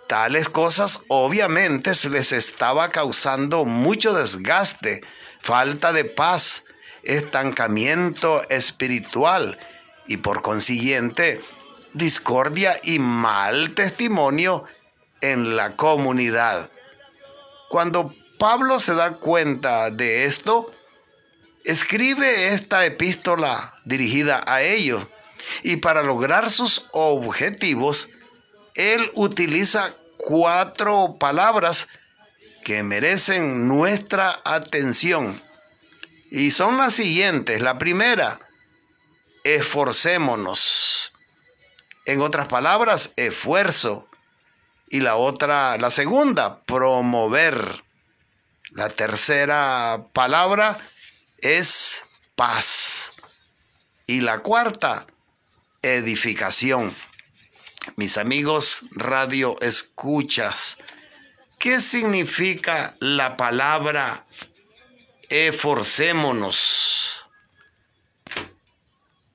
Tales 0.08 0.48
cosas 0.48 1.00
obviamente 1.08 1.92
les 2.08 2.32
estaba 2.32 2.90
causando 2.90 3.64
mucho 3.64 4.14
desgaste, 4.14 5.02
falta 5.40 5.92
de 5.92 6.04
paz, 6.04 6.62
estancamiento 7.02 8.42
espiritual 8.48 9.58
y 10.06 10.18
por 10.18 10.42
consiguiente 10.42 11.40
discordia 11.94 12.78
y 12.84 12.98
mal 12.98 13.74
testimonio 13.74 14.64
en 15.22 15.56
la 15.56 15.72
comunidad. 15.72 16.70
Cuando 17.68 18.14
Pablo 18.38 18.78
se 18.80 18.94
da 18.94 19.14
cuenta 19.14 19.90
de 19.90 20.26
esto, 20.26 20.70
escribe 21.64 22.48
esta 22.54 22.84
epístola 22.84 23.74
dirigida 23.84 24.44
a 24.46 24.62
ellos 24.62 25.04
y 25.62 25.76
para 25.76 26.02
lograr 26.02 26.50
sus 26.50 26.86
objetivos, 26.92 28.08
él 28.76 29.10
utiliza 29.14 29.94
cuatro 30.18 31.16
palabras 31.18 31.88
que 32.64 32.82
merecen 32.82 33.68
nuestra 33.68 34.40
atención. 34.44 35.42
Y 36.30 36.50
son 36.50 36.76
las 36.76 36.94
siguientes. 36.94 37.60
La 37.60 37.78
primera, 37.78 38.40
esforcémonos. 39.44 41.12
En 42.04 42.20
otras 42.20 42.48
palabras, 42.48 43.12
esfuerzo. 43.16 44.08
Y 44.90 45.00
la 45.00 45.16
otra, 45.16 45.78
la 45.78 45.90
segunda, 45.90 46.60
promover. 46.64 47.82
La 48.72 48.90
tercera 48.90 50.06
palabra 50.12 50.78
es 51.38 52.04
paz. 52.34 53.14
Y 54.06 54.20
la 54.20 54.40
cuarta, 54.40 55.06
edificación. 55.82 56.94
Mis 57.94 58.18
amigos 58.18 58.80
radio 58.90 59.56
escuchas, 59.60 60.76
¿qué 61.58 61.80
significa 61.80 62.96
la 62.98 63.36
palabra 63.36 64.26
esforcémonos? 65.28 67.24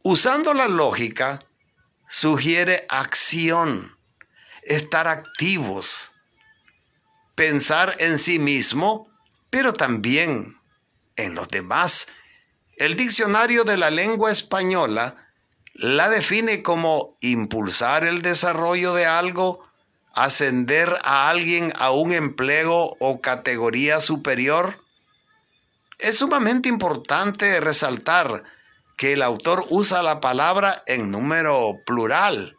Usando 0.04 0.54
la 0.54 0.68
lógica, 0.68 1.44
sugiere 2.10 2.86
acción, 2.90 3.98
estar 4.64 5.08
activos, 5.08 6.12
pensar 7.36 7.96
en 8.00 8.20
sí 8.20 8.38
mismo, 8.38 9.10
pero 9.50 9.72
también 9.72 10.60
en 11.16 11.36
los 11.36 11.48
demás. 11.48 12.08
El 12.76 12.98
diccionario 12.98 13.64
de 13.64 13.78
la 13.78 13.90
lengua 13.90 14.32
española 14.32 15.16
la 15.74 16.10
define 16.10 16.64
como 16.64 17.16
impulsar 17.22 18.04
el 18.04 18.22
desarrollo 18.22 18.94
de 18.94 19.06
algo, 19.06 19.66
ascender 20.14 20.98
a 21.04 21.30
alguien 21.30 21.72
a 21.78 21.92
un 21.92 22.12
empleo 22.12 22.96
o 23.00 23.22
categoría 23.22 24.00
superior. 24.02 24.84
Es 26.00 26.18
sumamente 26.18 26.68
importante 26.68 27.60
resaltar 27.62 28.44
que 28.98 29.14
el 29.14 29.22
autor 29.22 29.66
usa 29.70 30.04
la 30.04 30.20
palabra 30.20 30.84
en 30.86 31.10
número 31.10 31.78
plural. 31.86 32.58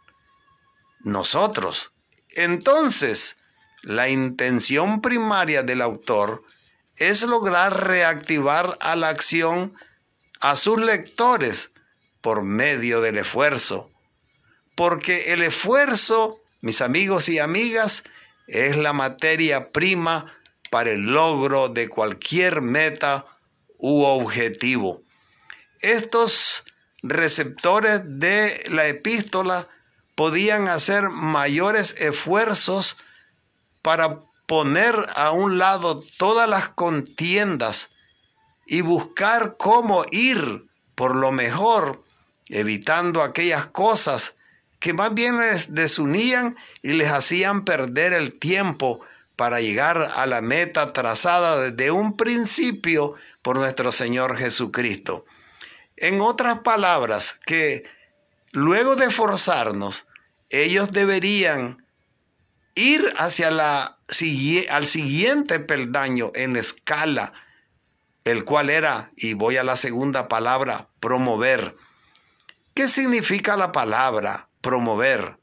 Nosotros. 1.00 1.92
Entonces, 2.34 3.36
la 3.82 4.08
intención 4.08 5.02
primaria 5.02 5.62
del 5.62 5.82
autor 5.82 6.44
es 6.96 7.22
lograr 7.22 7.88
reactivar 7.88 8.78
a 8.80 8.96
la 8.96 9.08
acción 9.08 9.74
a 10.40 10.56
sus 10.56 10.78
lectores 10.78 11.71
por 12.22 12.42
medio 12.42 13.00
del 13.02 13.18
esfuerzo. 13.18 13.90
Porque 14.74 15.32
el 15.32 15.42
esfuerzo, 15.42 16.40
mis 16.62 16.80
amigos 16.80 17.28
y 17.28 17.38
amigas, 17.38 18.04
es 18.46 18.76
la 18.76 18.94
materia 18.94 19.68
prima 19.68 20.32
para 20.70 20.92
el 20.92 21.12
logro 21.12 21.68
de 21.68 21.88
cualquier 21.88 22.62
meta 22.62 23.26
u 23.76 24.02
objetivo 24.04 25.02
estos 25.82 26.64
receptores 27.02 28.00
de 28.04 28.64
la 28.70 28.86
epístola 28.86 29.68
podían 30.14 30.68
hacer 30.68 31.10
mayores 31.10 31.96
esfuerzos 31.98 32.96
para 33.82 34.20
poner 34.46 34.94
a 35.16 35.32
un 35.32 35.58
lado 35.58 36.00
todas 36.18 36.48
las 36.48 36.68
contiendas 36.68 37.90
y 38.64 38.80
buscar 38.80 39.56
cómo 39.58 40.04
ir 40.12 40.66
por 40.94 41.16
lo 41.16 41.32
mejor, 41.32 42.04
evitando 42.52 43.22
aquellas 43.22 43.66
cosas 43.66 44.34
que 44.78 44.92
más 44.92 45.14
bien 45.14 45.38
les 45.38 45.74
desunían 45.74 46.56
y 46.82 46.92
les 46.92 47.10
hacían 47.10 47.64
perder 47.64 48.12
el 48.12 48.38
tiempo 48.38 49.00
para 49.36 49.60
llegar 49.60 50.12
a 50.14 50.26
la 50.26 50.42
meta 50.42 50.92
trazada 50.92 51.58
desde 51.58 51.90
un 51.90 52.16
principio 52.16 53.14
por 53.40 53.56
nuestro 53.56 53.90
Señor 53.90 54.36
Jesucristo. 54.36 55.24
En 55.96 56.20
otras 56.20 56.58
palabras, 56.60 57.38
que 57.46 57.84
luego 58.50 58.96
de 58.96 59.10
forzarnos, 59.10 60.06
ellos 60.50 60.88
deberían 60.92 61.86
ir 62.74 63.12
hacia 63.16 63.50
la, 63.50 63.98
al 64.70 64.86
siguiente 64.86 65.58
peldaño 65.58 66.32
en 66.34 66.56
escala, 66.56 67.32
el 68.24 68.44
cual 68.44 68.68
era, 68.68 69.10
y 69.16 69.34
voy 69.34 69.56
a 69.56 69.64
la 69.64 69.76
segunda 69.76 70.28
palabra, 70.28 70.88
promover. 71.00 71.74
¿Qué 72.74 72.88
significa 72.88 73.54
la 73.58 73.70
palabra 73.70 74.48
promover? 74.62 75.38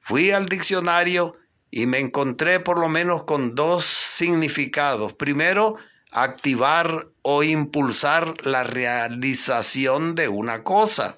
Fui 0.00 0.30
al 0.30 0.46
diccionario 0.46 1.34
y 1.70 1.86
me 1.86 1.98
encontré 1.98 2.60
por 2.60 2.78
lo 2.78 2.90
menos 2.90 3.24
con 3.24 3.54
dos 3.54 3.86
significados. 3.86 5.14
Primero, 5.14 5.76
activar 6.10 7.08
o 7.22 7.42
impulsar 7.42 8.34
la 8.46 8.62
realización 8.62 10.14
de 10.14 10.28
una 10.28 10.64
cosa. 10.64 11.16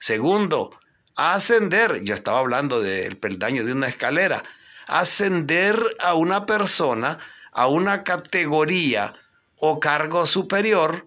Segundo, 0.00 0.76
ascender, 1.14 2.02
yo 2.02 2.14
estaba 2.14 2.40
hablando 2.40 2.80
del 2.80 3.16
peldaño 3.16 3.64
de 3.64 3.74
una 3.74 3.86
escalera, 3.86 4.42
ascender 4.88 5.78
a 6.00 6.14
una 6.14 6.46
persona 6.46 7.18
a 7.52 7.68
una 7.68 8.02
categoría 8.02 9.14
o 9.58 9.78
cargo 9.78 10.26
superior 10.26 11.06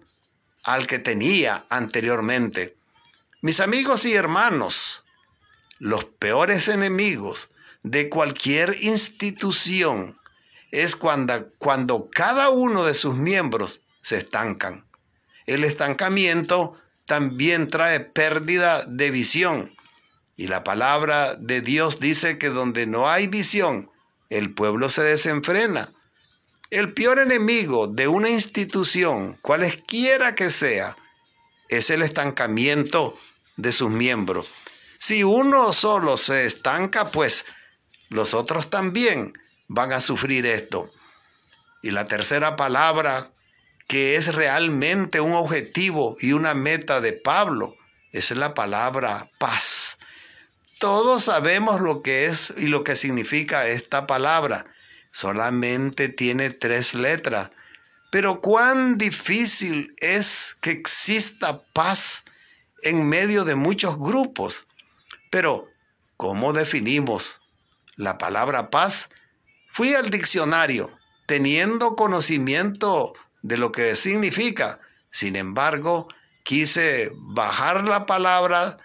al 0.64 0.86
que 0.86 0.98
tenía 0.98 1.66
anteriormente. 1.68 2.79
Mis 3.42 3.60
amigos 3.60 4.04
y 4.04 4.12
hermanos, 4.12 5.02
los 5.78 6.04
peores 6.04 6.68
enemigos 6.68 7.48
de 7.82 8.10
cualquier 8.10 8.76
institución 8.82 10.20
es 10.72 10.94
cuando, 10.94 11.50
cuando 11.56 12.10
cada 12.10 12.50
uno 12.50 12.84
de 12.84 12.92
sus 12.92 13.16
miembros 13.16 13.80
se 14.02 14.18
estancan. 14.18 14.84
El 15.46 15.64
estancamiento 15.64 16.76
también 17.06 17.68
trae 17.68 18.00
pérdida 18.00 18.84
de 18.84 19.10
visión. 19.10 19.74
Y 20.36 20.48
la 20.48 20.62
palabra 20.62 21.34
de 21.34 21.62
Dios 21.62 21.98
dice 21.98 22.36
que 22.36 22.50
donde 22.50 22.86
no 22.86 23.08
hay 23.08 23.26
visión, 23.26 23.90
el 24.28 24.52
pueblo 24.52 24.90
se 24.90 25.02
desenfrena. 25.02 25.90
El 26.68 26.92
peor 26.92 27.18
enemigo 27.18 27.86
de 27.86 28.06
una 28.06 28.28
institución, 28.28 29.38
cualesquiera 29.40 30.34
que 30.34 30.50
sea, 30.50 30.94
es 31.70 31.88
el 31.88 32.02
estancamiento 32.02 33.16
de 33.60 33.72
sus 33.72 33.90
miembros. 33.90 34.50
Si 34.98 35.24
uno 35.24 35.72
solo 35.72 36.18
se 36.18 36.46
estanca, 36.46 37.10
pues 37.10 37.44
los 38.08 38.34
otros 38.34 38.70
también 38.70 39.32
van 39.68 39.92
a 39.92 40.00
sufrir 40.00 40.46
esto. 40.46 40.90
Y 41.82 41.90
la 41.90 42.04
tercera 42.04 42.56
palabra, 42.56 43.30
que 43.86 44.16
es 44.16 44.34
realmente 44.34 45.20
un 45.20 45.32
objetivo 45.32 46.16
y 46.20 46.32
una 46.32 46.54
meta 46.54 47.00
de 47.00 47.12
Pablo, 47.12 47.76
es 48.12 48.30
la 48.32 48.54
palabra 48.54 49.30
paz. 49.38 49.96
Todos 50.78 51.24
sabemos 51.24 51.80
lo 51.80 52.02
que 52.02 52.26
es 52.26 52.52
y 52.56 52.66
lo 52.66 52.84
que 52.84 52.96
significa 52.96 53.68
esta 53.68 54.06
palabra. 54.06 54.66
Solamente 55.10 56.08
tiene 56.08 56.50
tres 56.50 56.94
letras. 56.94 57.50
Pero 58.10 58.40
cuán 58.40 58.98
difícil 58.98 59.94
es 59.98 60.56
que 60.60 60.72
exista 60.72 61.62
paz 61.72 62.24
en 62.82 63.08
medio 63.08 63.44
de 63.44 63.54
muchos 63.54 63.98
grupos. 63.98 64.66
Pero, 65.30 65.68
¿cómo 66.16 66.52
definimos 66.52 67.40
la 67.96 68.18
palabra 68.18 68.70
paz? 68.70 69.08
Fui 69.70 69.94
al 69.94 70.10
diccionario 70.10 70.90
teniendo 71.26 71.94
conocimiento 71.94 73.14
de 73.42 73.56
lo 73.56 73.70
que 73.70 73.94
significa. 73.94 74.80
Sin 75.10 75.36
embargo, 75.36 76.08
quise 76.42 77.12
bajar 77.14 77.84
la 77.84 78.06
palabra 78.06 78.78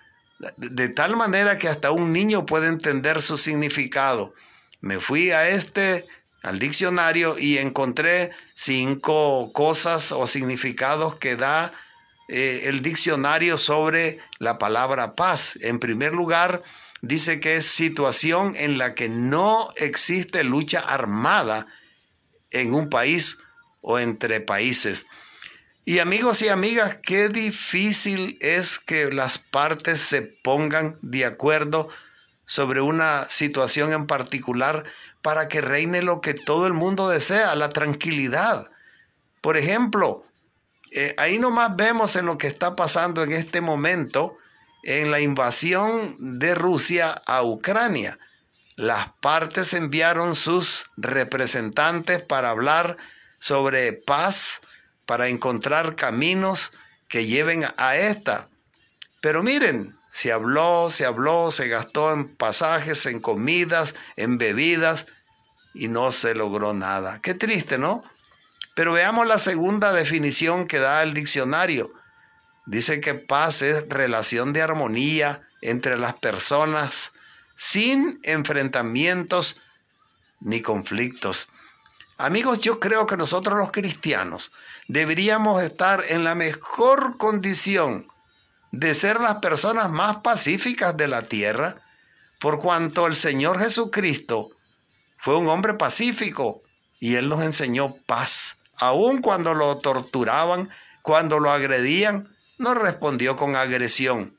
de 0.57 0.89
tal 0.89 1.15
manera 1.15 1.57
que 1.57 1.67
hasta 1.67 1.91
un 1.91 2.11
niño 2.11 2.45
puede 2.45 2.67
entender 2.67 3.21
su 3.21 3.37
significado. 3.37 4.33
Me 4.81 4.99
fui 4.99 5.31
a 5.31 5.49
este, 5.49 6.05
al 6.43 6.59
diccionario, 6.59 7.39
y 7.39 7.57
encontré 7.57 8.31
cinco 8.53 9.51
cosas 9.53 10.11
o 10.11 10.27
significados 10.27 11.15
que 11.15 11.35
da 11.35 11.73
eh, 12.27 12.61
el 12.65 12.81
diccionario 12.81 13.57
sobre 13.57 14.19
la 14.39 14.57
palabra 14.57 15.15
paz. 15.15 15.57
En 15.61 15.79
primer 15.79 16.13
lugar, 16.13 16.63
dice 17.01 17.39
que 17.39 17.57
es 17.57 17.65
situación 17.65 18.55
en 18.55 18.77
la 18.77 18.95
que 18.95 19.09
no 19.09 19.69
existe 19.75 20.43
lucha 20.43 20.79
armada 20.79 21.67
en 22.51 22.73
un 22.73 22.89
país 22.89 23.37
o 23.81 23.99
entre 23.99 24.39
países. 24.41 25.05
Y 25.87 25.99
amigos 25.99 26.41
y 26.41 26.49
amigas, 26.49 26.97
qué 27.03 27.29
difícil 27.29 28.39
es 28.41 28.79
que 28.79 29.11
las 29.11 29.37
partes 29.37 29.99
se 30.01 30.23
pongan 30.23 30.97
de 31.03 31.25
acuerdo 31.25 31.89
sobre 32.47 32.81
una 32.81 33.27
situación 33.29 33.93
en 33.93 34.07
particular 34.07 34.85
para 35.21 35.47
que 35.47 35.61
reine 35.61 36.01
lo 36.01 36.21
que 36.21 36.33
todo 36.33 36.65
el 36.65 36.73
mundo 36.73 37.07
desea, 37.09 37.53
la 37.55 37.69
tranquilidad. 37.69 38.71
Por 39.41 39.57
ejemplo, 39.57 40.25
eh, 40.97 41.13
ahí 41.17 41.39
nomás 41.39 41.75
vemos 41.75 42.15
en 42.15 42.25
lo 42.25 42.37
que 42.37 42.47
está 42.47 42.73
pasando 42.73 43.21
en 43.21 43.33
este 43.33 43.59
momento 43.59 44.37
en 44.83 45.11
la 45.11 45.19
invasión 45.19 46.39
de 46.39 46.55
Rusia 46.55 47.21
a 47.25 47.43
Ucrania. 47.43 48.17
Las 48.77 49.09
partes 49.19 49.73
enviaron 49.73 50.37
sus 50.37 50.85
representantes 50.95 52.21
para 52.21 52.49
hablar 52.49 52.95
sobre 53.39 53.91
paz, 53.91 54.61
para 55.05 55.27
encontrar 55.27 55.97
caminos 55.97 56.71
que 57.09 57.25
lleven 57.25 57.65
a 57.75 57.97
esta. 57.97 58.47
Pero 59.19 59.43
miren, 59.43 59.97
se 60.11 60.31
habló, 60.31 60.91
se 60.91 61.05
habló, 61.05 61.51
se 61.51 61.67
gastó 61.67 62.13
en 62.13 62.33
pasajes, 62.37 63.05
en 63.05 63.19
comidas, 63.19 63.95
en 64.15 64.37
bebidas 64.37 65.07
y 65.73 65.89
no 65.89 66.13
se 66.13 66.35
logró 66.35 66.73
nada. 66.73 67.19
Qué 67.21 67.33
triste, 67.33 67.77
¿no? 67.77 68.01
Pero 68.75 68.91
veamos 68.91 69.25
la 69.25 69.39
segunda 69.39 69.93
definición 69.93 70.67
que 70.67 70.79
da 70.79 71.01
el 71.01 71.13
diccionario. 71.13 71.93
Dice 72.65 72.99
que 72.99 73.13
paz 73.13 73.61
es 73.61 73.87
relación 73.87 74.51
de 74.51 74.61
armonía 74.61 75.47
entre 75.61 75.97
las 75.97 76.15
personas 76.15 77.13
sin 77.55 78.19
enfrentamientos 78.23 79.61
ni 80.41 80.61
conflictos. 80.61 81.47
Amigos, 82.17 82.59
yo 82.59 82.81
creo 82.81 83.05
que 83.05 83.15
nosotros 83.15 83.57
los 83.57 83.71
cristianos 83.71 84.51
deberíamos 84.89 85.63
estar 85.63 86.03
en 86.09 86.25
la 86.25 86.35
mejor 86.35 87.17
condición 87.17 88.07
de 88.71 88.93
ser 88.93 89.21
las 89.21 89.35
personas 89.35 89.89
más 89.89 90.17
pacíficas 90.17 90.97
de 90.97 91.07
la 91.07 91.21
tierra, 91.21 91.77
por 92.39 92.59
cuanto 92.59 93.07
el 93.07 93.15
Señor 93.15 93.57
Jesucristo 93.57 94.49
fue 95.17 95.37
un 95.37 95.47
hombre 95.47 95.75
pacífico 95.75 96.61
y 96.99 97.15
Él 97.15 97.29
nos 97.29 97.41
enseñó 97.41 97.95
paz 98.05 98.57
aun 98.77 99.21
cuando 99.21 99.53
lo 99.53 99.77
torturaban, 99.77 100.69
cuando 101.01 101.39
lo 101.39 101.51
agredían, 101.51 102.27
no 102.57 102.73
respondió 102.73 103.35
con 103.35 103.55
agresión. 103.55 104.35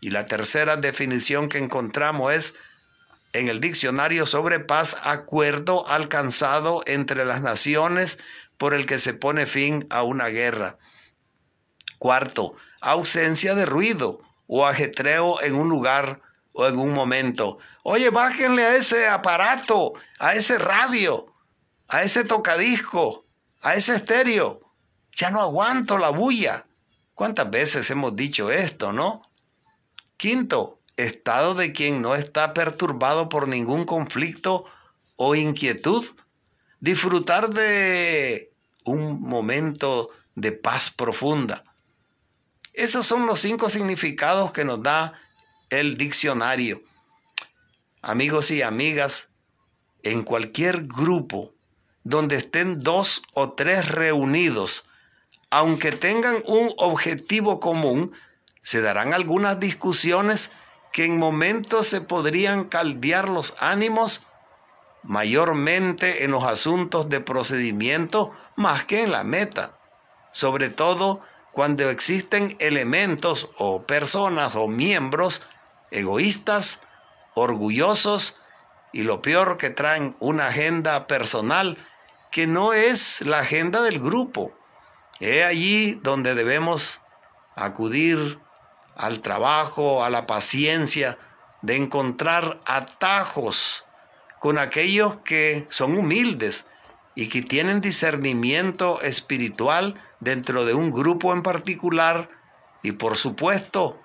Y 0.00 0.10
la 0.10 0.26
tercera 0.26 0.76
definición 0.76 1.48
que 1.48 1.58
encontramos 1.58 2.32
es 2.32 2.54
en 3.32 3.48
el 3.48 3.60
diccionario 3.60 4.26
sobre 4.26 4.60
paz, 4.60 4.96
acuerdo 5.02 5.86
alcanzado 5.88 6.82
entre 6.86 7.24
las 7.24 7.42
naciones 7.42 8.18
por 8.58 8.74
el 8.74 8.86
que 8.86 8.98
se 8.98 9.14
pone 9.14 9.46
fin 9.46 9.86
a 9.90 10.02
una 10.02 10.26
guerra. 10.26 10.78
Cuarto, 11.98 12.56
ausencia 12.80 13.54
de 13.54 13.66
ruido 13.66 14.20
o 14.46 14.66
ajetreo 14.66 15.40
en 15.42 15.54
un 15.54 15.68
lugar 15.68 16.20
o 16.52 16.66
en 16.66 16.78
un 16.78 16.92
momento. 16.92 17.58
Oye, 17.84 18.10
bájenle 18.10 18.64
a 18.64 18.76
ese 18.76 19.06
aparato, 19.06 19.92
a 20.18 20.34
ese 20.34 20.58
radio, 20.58 21.32
a 21.88 22.02
ese 22.02 22.24
tocadisco, 22.24 23.24
a 23.60 23.74
ese 23.74 23.96
estéreo. 23.96 24.60
Ya 25.12 25.30
no 25.30 25.40
aguanto 25.40 25.98
la 25.98 26.10
bulla. 26.10 26.66
¿Cuántas 27.14 27.50
veces 27.50 27.90
hemos 27.90 28.16
dicho 28.16 28.50
esto, 28.50 28.92
no? 28.92 29.22
Quinto, 30.16 30.80
estado 30.96 31.54
de 31.54 31.72
quien 31.72 32.00
no 32.02 32.14
está 32.14 32.54
perturbado 32.54 33.28
por 33.28 33.48
ningún 33.48 33.84
conflicto 33.84 34.64
o 35.16 35.34
inquietud. 35.34 36.06
Disfrutar 36.80 37.50
de 37.50 38.52
un 38.84 39.20
momento 39.20 40.10
de 40.34 40.52
paz 40.52 40.90
profunda. 40.90 41.64
Esos 42.72 43.06
son 43.06 43.26
los 43.26 43.40
cinco 43.40 43.68
significados 43.68 44.52
que 44.52 44.64
nos 44.64 44.82
da 44.82 45.12
el 45.68 45.98
diccionario. 45.98 46.82
Amigos 48.00 48.50
y 48.50 48.62
amigas, 48.62 49.28
en 50.02 50.22
cualquier 50.22 50.86
grupo 50.86 51.54
donde 52.04 52.36
estén 52.36 52.80
dos 52.80 53.22
o 53.34 53.52
tres 53.52 53.88
reunidos, 53.88 54.84
aunque 55.50 55.92
tengan 55.92 56.42
un 56.46 56.72
objetivo 56.78 57.60
común, 57.60 58.12
se 58.62 58.80
darán 58.80 59.14
algunas 59.14 59.58
discusiones 59.60 60.50
que 60.92 61.04
en 61.04 61.18
momentos 61.18 61.86
se 61.86 62.00
podrían 62.00 62.64
caldear 62.64 63.28
los 63.28 63.54
ánimos, 63.58 64.26
mayormente 65.02 66.24
en 66.24 66.32
los 66.32 66.44
asuntos 66.44 67.08
de 67.08 67.20
procedimiento 67.20 68.32
más 68.56 68.84
que 68.84 69.02
en 69.02 69.12
la 69.12 69.24
meta, 69.24 69.78
sobre 70.30 70.68
todo 70.68 71.20
cuando 71.52 71.88
existen 71.90 72.56
elementos 72.60 73.50
o 73.58 73.82
personas 73.82 74.54
o 74.54 74.68
miembros 74.68 75.42
egoístas, 75.90 76.80
orgullosos 77.34 78.36
y 78.92 79.02
lo 79.02 79.22
peor 79.22 79.56
que 79.56 79.70
traen 79.70 80.16
una 80.20 80.48
agenda 80.48 81.06
personal 81.06 81.78
que 82.30 82.46
no 82.46 82.72
es 82.72 83.20
la 83.22 83.40
agenda 83.40 83.82
del 83.82 83.98
grupo. 83.98 84.52
Es 85.18 85.44
allí 85.44 85.94
donde 86.02 86.34
debemos 86.34 87.00
acudir 87.56 88.38
al 88.96 89.20
trabajo, 89.20 90.04
a 90.04 90.10
la 90.10 90.26
paciencia, 90.26 91.18
de 91.62 91.76
encontrar 91.76 92.60
atajos 92.64 93.84
con 94.38 94.58
aquellos 94.58 95.18
que 95.18 95.66
son 95.68 95.96
humildes 95.96 96.64
y 97.14 97.28
que 97.28 97.42
tienen 97.42 97.80
discernimiento 97.80 99.00
espiritual 99.02 100.00
dentro 100.20 100.64
de 100.64 100.74
un 100.74 100.90
grupo 100.90 101.32
en 101.32 101.42
particular 101.42 102.28
y 102.82 102.92
por 102.92 103.18
supuesto 103.18 104.00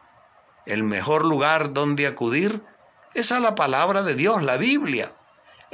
el 0.66 0.84
mejor 0.84 1.24
lugar 1.26 1.74
donde 1.74 2.08
acudir 2.08 2.62
es 3.14 3.32
a 3.32 3.40
la 3.40 3.56
palabra 3.56 4.04
de 4.04 4.16
Dios, 4.16 4.44
la 4.44 4.58
Biblia. 4.58 5.15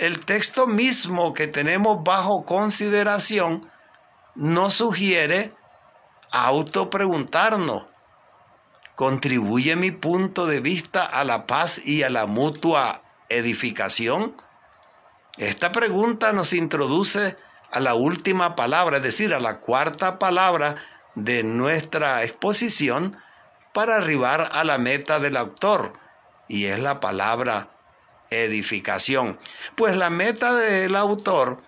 El 0.02 0.26
texto 0.26 0.66
mismo 0.66 1.32
que 1.32 1.46
tenemos 1.46 2.04
bajo 2.04 2.44
consideración 2.44 3.70
nos 4.34 4.74
sugiere 4.74 5.54
autopreguntarnos, 6.32 7.86
¿contribuye 8.96 9.76
mi 9.76 9.92
punto 9.92 10.48
de 10.48 10.60
vista 10.60 11.06
a 11.06 11.24
la 11.24 11.46
paz 11.46 11.86
y 11.86 12.02
a 12.02 12.10
la 12.10 12.26
mutua 12.26 13.04
edificación? 13.30 14.36
Esta 15.38 15.72
pregunta 15.72 16.34
nos 16.34 16.54
introduce 16.54 17.38
a 17.72 17.80
la 17.80 17.94
última 17.94 18.56
palabra, 18.56 18.98
es 18.98 19.04
decir, 19.04 19.36
a 19.36 19.40
la 19.40 19.60
cuarta 19.60 20.18
palabra 20.18 20.78
de 21.14 21.44
nuestra 21.44 22.24
exposición 22.24 23.18
para 23.72 23.98
arribar 23.98 24.50
a 24.52 24.64
la 24.64 24.80
meta 24.80 25.20
del 25.20 25.38
autor, 25.38 25.94
y 26.48 26.66
es 26.66 26.80
la 26.80 27.00
palabra 27.00 27.70
edificación. 28.32 29.38
Pues 29.76 29.96
la 29.96 30.10
meta 30.10 30.56
del 30.56 30.96
autor 30.96 31.62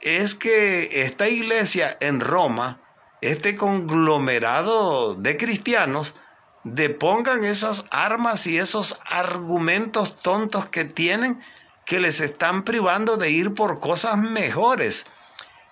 es 0.00 0.34
que 0.34 1.02
esta 1.02 1.28
iglesia 1.28 1.96
en 2.00 2.20
Roma, 2.20 2.80
este 3.20 3.54
conglomerado 3.54 5.14
de 5.14 5.36
cristianos, 5.36 6.14
depongan 6.62 7.44
esas 7.44 7.84
armas 7.90 8.46
y 8.46 8.58
esos 8.58 8.98
argumentos 9.04 10.18
tontos 10.20 10.66
que 10.66 10.84
tienen 10.84 11.42
que 11.84 12.00
les 12.00 12.20
están 12.20 12.64
privando 12.64 13.18
de 13.18 13.30
ir 13.30 13.52
por 13.52 13.80
cosas 13.80 14.16
mejores 14.16 15.06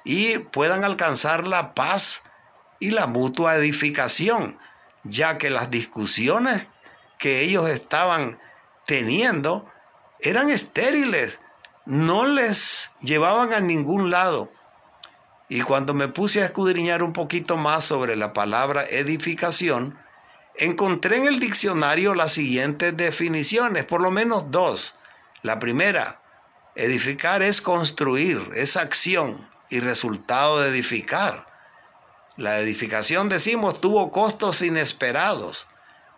y 0.05 0.39
puedan 0.39 0.85
alcanzar 0.85 1.47
la 1.47 1.75
paz 1.75 2.23
y 2.81 2.91
la 2.91 3.07
mutua 3.07 3.57
edificación, 3.57 4.59
ya 5.05 5.39
que 5.39 5.49
las 5.49 5.71
discusiones 5.71 6.67
que 7.19 7.41
ellos 7.41 7.69
estaban 7.69 8.39
teniendo 8.85 9.71
eran 10.23 10.51
estériles, 10.51 11.39
no 11.85 12.25
les 12.27 12.91
llevaban 13.01 13.53
a 13.53 13.61
ningún 13.61 14.11
lado. 14.11 14.53
Y 15.49 15.63
cuando 15.63 15.95
me 15.95 16.09
puse 16.09 16.41
a 16.41 16.47
escudriñar 16.47 17.03
un 17.03 17.13
poquito 17.13 17.57
más 17.57 17.85
sobre 17.85 18.17
la 18.17 18.33
palabra 18.33 18.85
edificación, 18.89 19.99
encontré 20.57 21.19
en 21.19 21.27
el 21.27 21.41
diccionario 21.41 22.15
las 22.15 22.33
siguientes 22.33 22.97
definiciones, 22.97 23.85
por 23.85 24.01
lo 24.01 24.11
menos 24.11 24.51
dos. 24.51 24.95
La 25.43 25.59
primera, 25.59 26.23
edificar 26.77 27.43
es 27.43 27.61
construir, 27.61 28.51
es 28.55 28.77
acción 28.77 29.47
y 29.69 29.81
resultado 29.81 30.61
de 30.61 30.71
edificar. 30.71 31.47
La 32.37 32.61
edificación, 32.61 33.29
decimos, 33.29 33.81
tuvo 33.81 34.11
costos 34.11 34.63
inesperados. 34.63 35.67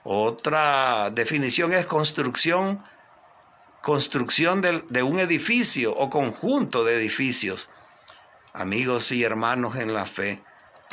Otra 0.04 1.10
definición 1.10 1.72
es 1.72 1.86
construcción, 1.86 2.84
construcción 3.84 4.62
de, 4.62 5.02
un 5.02 5.18
edificio 5.18 5.94
o 5.94 6.08
conjunto 6.08 6.84
de 6.84 6.96
edificios. 6.96 7.68
Amigos 8.54 9.12
y 9.12 9.22
hermanos 9.22 9.76
en 9.76 9.92
la 9.92 10.06
fe, 10.06 10.42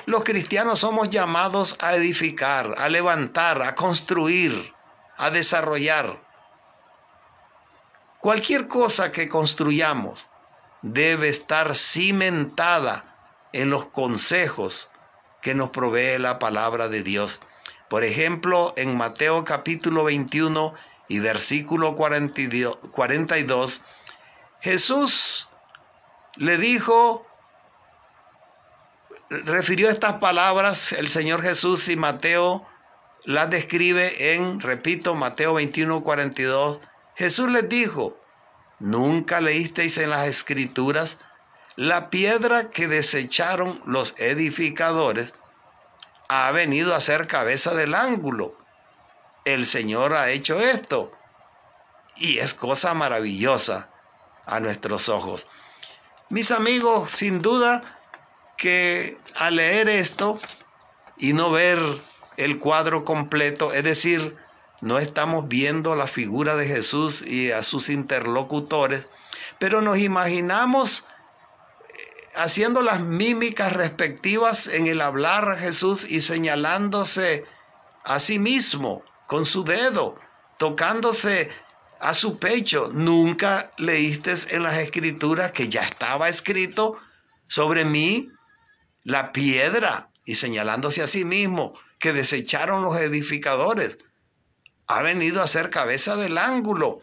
los 0.06 0.26
cristianos 0.26 0.80
somos 0.80 1.10
llamados 1.10 1.78
a 1.80 1.96
edificar, 1.96 2.76
a 2.78 2.90
levantar, 2.90 3.62
a 3.62 3.76
construir, 3.76 4.74
a 5.16 5.30
desarrollar. 5.30 6.22
Cualquier 8.20 8.68
cosa 8.68 9.12
que 9.14 9.30
construyamos 9.30 10.28
debe 10.82 11.30
estar 11.30 11.74
cimentada 11.76 13.06
en 13.54 13.70
los 13.70 13.86
consejos 13.86 14.90
que 15.42 15.56
nos 15.56 15.70
provee 15.70 16.20
la 16.20 16.40
palabra 16.40 16.90
de 16.90 17.04
Dios. 17.04 17.40
Por 17.88 18.04
ejemplo, 18.04 18.74
en 18.76 18.98
Mateo 18.98 19.46
capítulo 19.46 20.04
21 20.04 20.74
y 21.12 21.20
versículo 21.20 21.98
42, 21.98 23.82
Jesús 24.62 25.50
le 26.38 26.58
dijo, 26.58 27.28
refirió 29.30 29.90
estas 29.90 30.14
palabras, 30.20 30.94
el 30.94 31.10
Señor 31.10 31.42
Jesús 31.42 31.90
y 31.90 31.98
Mateo 31.98 32.66
las 33.26 33.50
describe 33.50 34.34
en, 34.34 34.62
repito, 34.62 35.14
Mateo 35.14 35.56
21, 35.56 36.02
42. 36.02 36.80
Jesús 37.16 37.52
les 37.52 37.68
dijo, 37.68 38.18
¿nunca 38.80 39.42
leísteis 39.42 39.98
en 39.98 40.12
las 40.12 40.28
escrituras 40.28 41.18
la 41.76 42.10
piedra 42.10 42.70
que 42.70 42.88
desecharon 42.88 43.82
los 43.86 44.16
edificadores? 44.18 45.34
ha 46.34 46.50
venido 46.52 46.96
a 46.96 47.02
ser 47.02 47.28
cabeza 47.28 47.74
del 47.74 47.94
ángulo. 47.94 48.61
El 49.46 49.66
Señor 49.66 50.14
ha 50.14 50.30
hecho 50.30 50.60
esto. 50.60 51.12
Y 52.16 52.38
es 52.38 52.54
cosa 52.54 52.94
maravillosa 52.94 53.90
a 54.46 54.60
nuestros 54.60 55.10
ojos. 55.10 55.48
Mis 56.30 56.52
amigos, 56.52 57.12
sin 57.12 57.42
duda 57.42 58.00
que 58.58 59.18
al 59.36 59.56
leer 59.56 59.90
esto 59.90 60.40
y 61.18 61.34
no 61.34 61.52
ver 61.52 61.80
el 62.38 62.60
cuadro 62.60 63.04
completo, 63.04 63.74
es 63.74 63.84
decir, 63.84 64.38
no 64.82 65.00
estamos 65.00 65.48
viendo 65.48 65.96
la 65.96 66.08
figura 66.08 66.56
de 66.56 66.68
Jesús 66.68 67.22
y 67.22 67.52
a 67.52 67.64
sus 67.64 67.90
interlocutores, 67.90 69.08
pero 69.60 69.82
nos 69.82 69.98
imaginamos 69.98 71.06
haciendo 72.36 72.82
las 72.82 73.02
mímicas 73.02 73.74
respectivas 73.74 74.68
en 74.68 74.88
el 74.88 75.02
hablar 75.02 75.50
a 75.50 75.58
Jesús 75.58 76.10
y 76.10 76.22
señalándose 76.22 77.46
a 78.04 78.20
sí 78.20 78.40
mismo 78.40 79.04
con 79.32 79.46
su 79.46 79.64
dedo, 79.64 80.20
tocándose 80.58 81.50
a 82.02 82.14
su 82.14 82.36
pecho. 82.36 82.90
Nunca 82.92 83.72
leíste 83.78 84.34
en 84.50 84.64
las 84.64 84.76
escrituras 84.76 85.54
que 85.54 85.70
ya 85.70 85.84
estaba 85.84 86.28
escrito 86.28 86.98
sobre 87.48 87.86
mí 87.86 88.30
la 89.06 89.32
piedra 89.32 90.10
y 90.26 90.36
señalándose 90.36 91.02
a 91.02 91.08
sí 91.08 91.24
mismo 91.24 91.80
que 91.98 92.12
desecharon 92.12 92.84
los 92.84 92.98
edificadores. 92.98 94.00
Ha 94.88 95.02
venido 95.02 95.42
a 95.42 95.48
ser 95.48 95.70
cabeza 95.70 96.18
del 96.18 96.38
ángulo. 96.38 97.00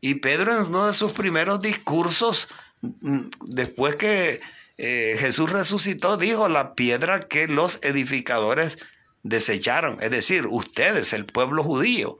Y 0.00 0.14
Pedro 0.14 0.54
en 0.54 0.66
uno 0.68 0.86
de 0.86 0.92
sus 0.94 1.10
primeros 1.10 1.60
discursos, 1.60 2.46
mm, 2.82 3.22
después 3.46 3.96
que 3.96 4.40
eh, 4.78 5.16
Jesús 5.18 5.50
resucitó, 5.50 6.18
dijo, 6.18 6.48
la 6.48 6.76
piedra 6.76 7.26
que 7.26 7.48
los 7.48 7.80
edificadores 7.82 8.78
desecharon, 9.24 9.98
es 10.00 10.10
decir, 10.10 10.46
ustedes, 10.46 11.12
el 11.12 11.26
pueblo 11.26 11.64
judío, 11.64 12.18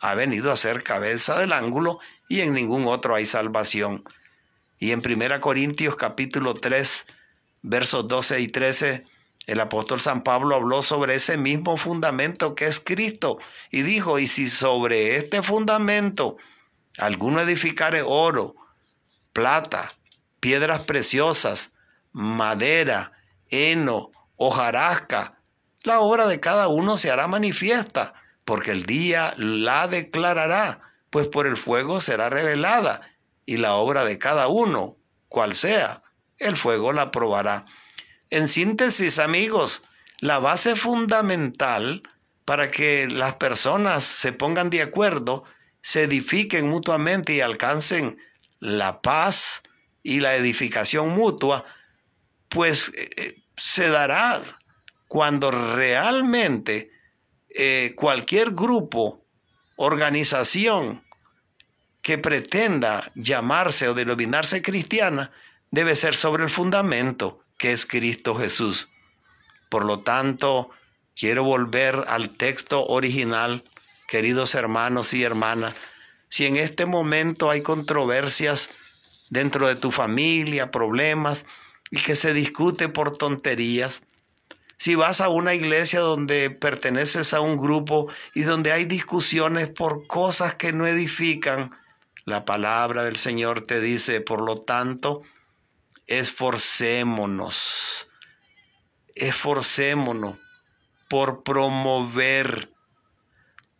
ha 0.00 0.14
venido 0.14 0.50
a 0.50 0.56
ser 0.56 0.82
cabeza 0.82 1.38
del 1.38 1.52
ángulo 1.52 2.00
y 2.28 2.40
en 2.40 2.52
ningún 2.52 2.86
otro 2.86 3.14
hay 3.14 3.24
salvación. 3.24 4.02
Y 4.78 4.90
en 4.90 5.02
1 5.04 5.40
Corintios 5.40 5.96
capítulo 5.96 6.54
3, 6.54 7.06
versos 7.62 8.06
12 8.06 8.40
y 8.40 8.48
13, 8.48 9.04
el 9.46 9.60
apóstol 9.60 10.00
San 10.00 10.22
Pablo 10.22 10.56
habló 10.56 10.82
sobre 10.82 11.14
ese 11.14 11.36
mismo 11.36 11.76
fundamento 11.76 12.54
que 12.54 12.66
es 12.66 12.80
Cristo 12.80 13.38
y 13.70 13.82
dijo, 13.82 14.18
y 14.18 14.26
si 14.26 14.48
sobre 14.48 15.16
este 15.16 15.42
fundamento 15.42 16.36
alguno 16.98 17.40
edificare 17.40 18.02
oro, 18.04 18.56
plata, 19.32 19.92
piedras 20.40 20.80
preciosas, 20.80 21.70
madera, 22.12 23.12
heno, 23.50 24.10
hojarasca, 24.36 25.39
la 25.82 26.00
obra 26.00 26.26
de 26.26 26.40
cada 26.40 26.68
uno 26.68 26.98
se 26.98 27.10
hará 27.10 27.26
manifiesta, 27.26 28.14
porque 28.44 28.70
el 28.72 28.84
día 28.84 29.34
la 29.36 29.88
declarará, 29.88 30.80
pues 31.10 31.28
por 31.28 31.46
el 31.46 31.56
fuego 31.56 32.00
será 32.00 32.28
revelada, 32.28 33.00
y 33.46 33.56
la 33.56 33.74
obra 33.74 34.04
de 34.04 34.18
cada 34.18 34.48
uno, 34.48 34.96
cual 35.28 35.54
sea, 35.54 36.02
el 36.38 36.56
fuego 36.56 36.92
la 36.92 37.10
probará. 37.10 37.66
En 38.30 38.48
síntesis, 38.48 39.18
amigos, 39.18 39.82
la 40.20 40.38
base 40.38 40.76
fundamental 40.76 42.02
para 42.44 42.70
que 42.70 43.08
las 43.08 43.34
personas 43.36 44.04
se 44.04 44.32
pongan 44.32 44.70
de 44.70 44.82
acuerdo, 44.82 45.44
se 45.82 46.02
edifiquen 46.02 46.68
mutuamente 46.68 47.34
y 47.34 47.40
alcancen 47.40 48.18
la 48.60 49.00
paz 49.00 49.62
y 50.02 50.20
la 50.20 50.36
edificación 50.36 51.10
mutua, 51.10 51.64
pues 52.48 52.90
eh, 52.94 53.08
eh, 53.16 53.42
se 53.56 53.88
dará 53.88 54.40
cuando 55.10 55.50
realmente 55.50 56.92
eh, 57.48 57.94
cualquier 57.96 58.52
grupo, 58.52 59.26
organización 59.74 61.02
que 62.00 62.16
pretenda 62.16 63.10
llamarse 63.16 63.88
o 63.88 63.94
denominarse 63.94 64.62
cristiana, 64.62 65.32
debe 65.72 65.96
ser 65.96 66.14
sobre 66.14 66.44
el 66.44 66.48
fundamento 66.48 67.42
que 67.58 67.72
es 67.72 67.86
Cristo 67.86 68.36
Jesús. 68.36 68.88
Por 69.68 69.84
lo 69.84 69.98
tanto, 69.98 70.70
quiero 71.16 71.42
volver 71.42 72.04
al 72.06 72.30
texto 72.30 72.86
original, 72.86 73.64
queridos 74.06 74.54
hermanos 74.54 75.12
y 75.12 75.24
hermanas. 75.24 75.74
Si 76.28 76.46
en 76.46 76.56
este 76.56 76.86
momento 76.86 77.50
hay 77.50 77.62
controversias 77.62 78.70
dentro 79.28 79.66
de 79.66 79.74
tu 79.74 79.90
familia, 79.90 80.70
problemas, 80.70 81.46
y 81.90 81.96
que 82.00 82.14
se 82.14 82.32
discute 82.32 82.88
por 82.88 83.16
tonterías. 83.16 84.02
Si 84.80 84.94
vas 84.94 85.20
a 85.20 85.28
una 85.28 85.52
iglesia 85.52 86.00
donde 86.00 86.48
perteneces 86.48 87.34
a 87.34 87.42
un 87.42 87.58
grupo 87.58 88.10
y 88.32 88.44
donde 88.44 88.72
hay 88.72 88.86
discusiones 88.86 89.68
por 89.68 90.06
cosas 90.06 90.54
que 90.54 90.72
no 90.72 90.86
edifican, 90.86 91.70
la 92.24 92.46
palabra 92.46 93.04
del 93.04 93.18
Señor 93.18 93.60
te 93.60 93.82
dice, 93.82 94.22
por 94.22 94.40
lo 94.40 94.56
tanto, 94.56 95.20
esforcémonos, 96.06 98.08
esforcémonos 99.14 100.38
por 101.10 101.42
promover 101.42 102.72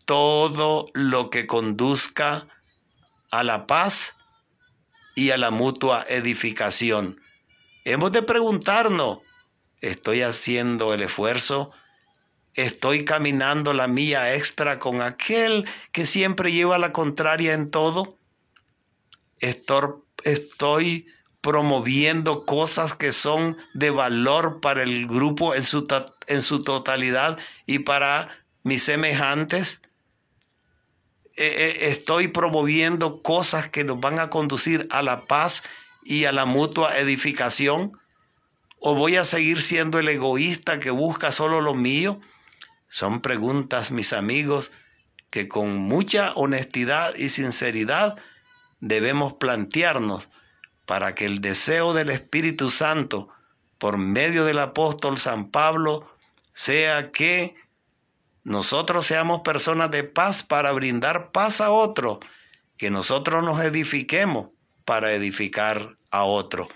todo 0.05 0.85
lo 0.93 1.31
que 1.31 1.47
conduzca 1.47 2.47
a 3.31 3.43
la 3.43 3.67
paz 3.67 4.17
y 5.15 5.31
a 5.31 5.39
la 5.39 5.51
mutua 5.51 6.05
edificación. 6.11 7.19
Hemos 7.87 8.13
de 8.13 8.23
preguntarnos, 8.23 9.21
¿estoy 9.81 10.23
haciendo 10.23 10.95
el 10.95 11.03
esfuerzo? 11.03 11.73
¿Estoy 12.55 13.05
caminando 13.05 13.73
la 13.75 13.87
mía 13.89 14.35
extra 14.35 14.79
con 14.79 15.03
aquel 15.03 15.67
que 15.93 16.07
siempre 16.07 16.53
lleva 16.53 16.79
la 16.79 16.93
contraria 16.93 17.55
en 17.55 17.71
todo? 17.71 18.17
¿Estoy 19.39 21.07
promoviendo 21.41 22.45
cosas 22.45 22.95
que 22.95 23.13
son 23.13 23.57
de 23.75 23.91
valor 23.91 24.61
para 24.61 24.83
el 24.83 25.07
grupo 25.07 25.55
en 25.55 25.63
su, 25.63 25.87
en 26.27 26.43
su 26.43 26.63
totalidad 26.63 27.39
y 27.67 27.79
para 27.81 28.29
mis 28.63 28.83
semejantes? 28.83 29.81
Eh, 31.37 31.55
eh, 31.57 31.89
estoy 31.89 32.29
promoviendo 32.29 33.23
cosas 33.23 33.71
que 33.71 33.85
nos 33.85 34.01
van 34.01 34.19
a 34.19 34.29
conducir 34.29 34.89
a 34.91 35.03
la 35.03 35.27
paz 35.27 35.63
y 36.03 36.25
a 36.25 36.33
la 36.33 36.45
mutua 36.45 36.99
edificación? 36.99 37.93
¿O 38.83 38.95
voy 38.95 39.17
a 39.17 39.27
seguir 39.27 39.61
siendo 39.61 39.99
el 39.99 40.09
egoísta 40.09 40.81
que 40.81 40.91
busca 40.91 41.33
solo 41.33 41.61
lo 41.61 41.75
mío? 41.75 42.19
Son 42.89 43.21
preguntas, 43.21 43.91
mis 43.91 44.15
amigos, 44.15 44.73
que 45.29 45.49
con 45.49 45.77
mucha 45.77 46.33
honestidad 46.33 47.15
y 47.15 47.29
sinceridad 47.29 48.17
debemos 48.81 49.35
plantearnos 49.35 50.31
para 50.87 51.15
que 51.15 51.27
el 51.27 51.43
deseo 51.43 51.93
del 51.93 52.09
Espíritu 52.09 52.71
Santo 52.71 53.29
por 53.77 53.99
medio 53.99 54.47
del 54.47 54.59
apóstol 54.59 55.19
San 55.19 55.51
Pablo 55.51 56.11
sea 56.55 57.13
que 57.13 57.55
nosotros 58.45 59.07
seamos 59.07 59.43
personas 59.43 59.91
de 59.91 60.05
paz 60.05 60.43
para 60.43 60.73
brindar 60.73 61.33
paz 61.33 61.61
a 61.61 61.71
otro, 61.71 62.19
que 62.79 62.91
nosotros 62.91 63.45
nos 63.45 63.61
edifiquemos 63.61 64.49
para 64.87 65.13
edificar 65.13 65.99
a 66.11 66.25
otro. 66.25 66.67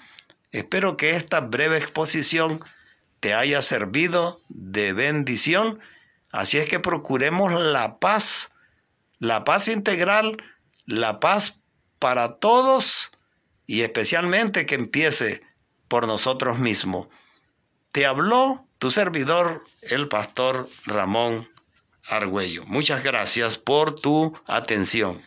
Espero 0.54 0.96
que 0.96 1.16
esta 1.16 1.40
breve 1.40 1.78
exposición 1.78 2.64
te 3.18 3.34
haya 3.34 3.60
servido 3.60 4.40
de 4.48 4.92
bendición, 4.92 5.80
así 6.30 6.58
es 6.58 6.68
que 6.68 6.78
procuremos 6.78 7.52
la 7.52 7.98
paz, 7.98 8.52
la 9.18 9.42
paz 9.42 9.66
integral, 9.66 10.36
la 10.86 11.18
paz 11.18 11.60
para 11.98 12.36
todos 12.36 13.10
y 13.66 13.80
especialmente 13.80 14.64
que 14.64 14.76
empiece 14.76 15.42
por 15.88 16.06
nosotros 16.06 16.56
mismos. 16.60 17.08
Te 17.90 18.06
habló 18.06 18.64
tu 18.78 18.92
servidor, 18.92 19.64
el 19.82 20.06
pastor 20.06 20.70
Ramón 20.86 21.48
Argüello. 22.06 22.64
Muchas 22.66 23.02
gracias 23.02 23.58
por 23.58 23.98
tu 23.98 24.38
atención. 24.46 25.20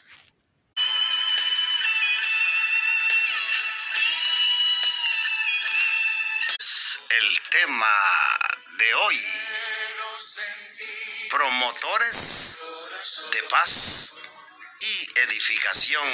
Promotores 11.57 12.59
de 13.31 13.43
paz 13.49 14.13
y 14.79 15.19
edificación. 15.21 16.07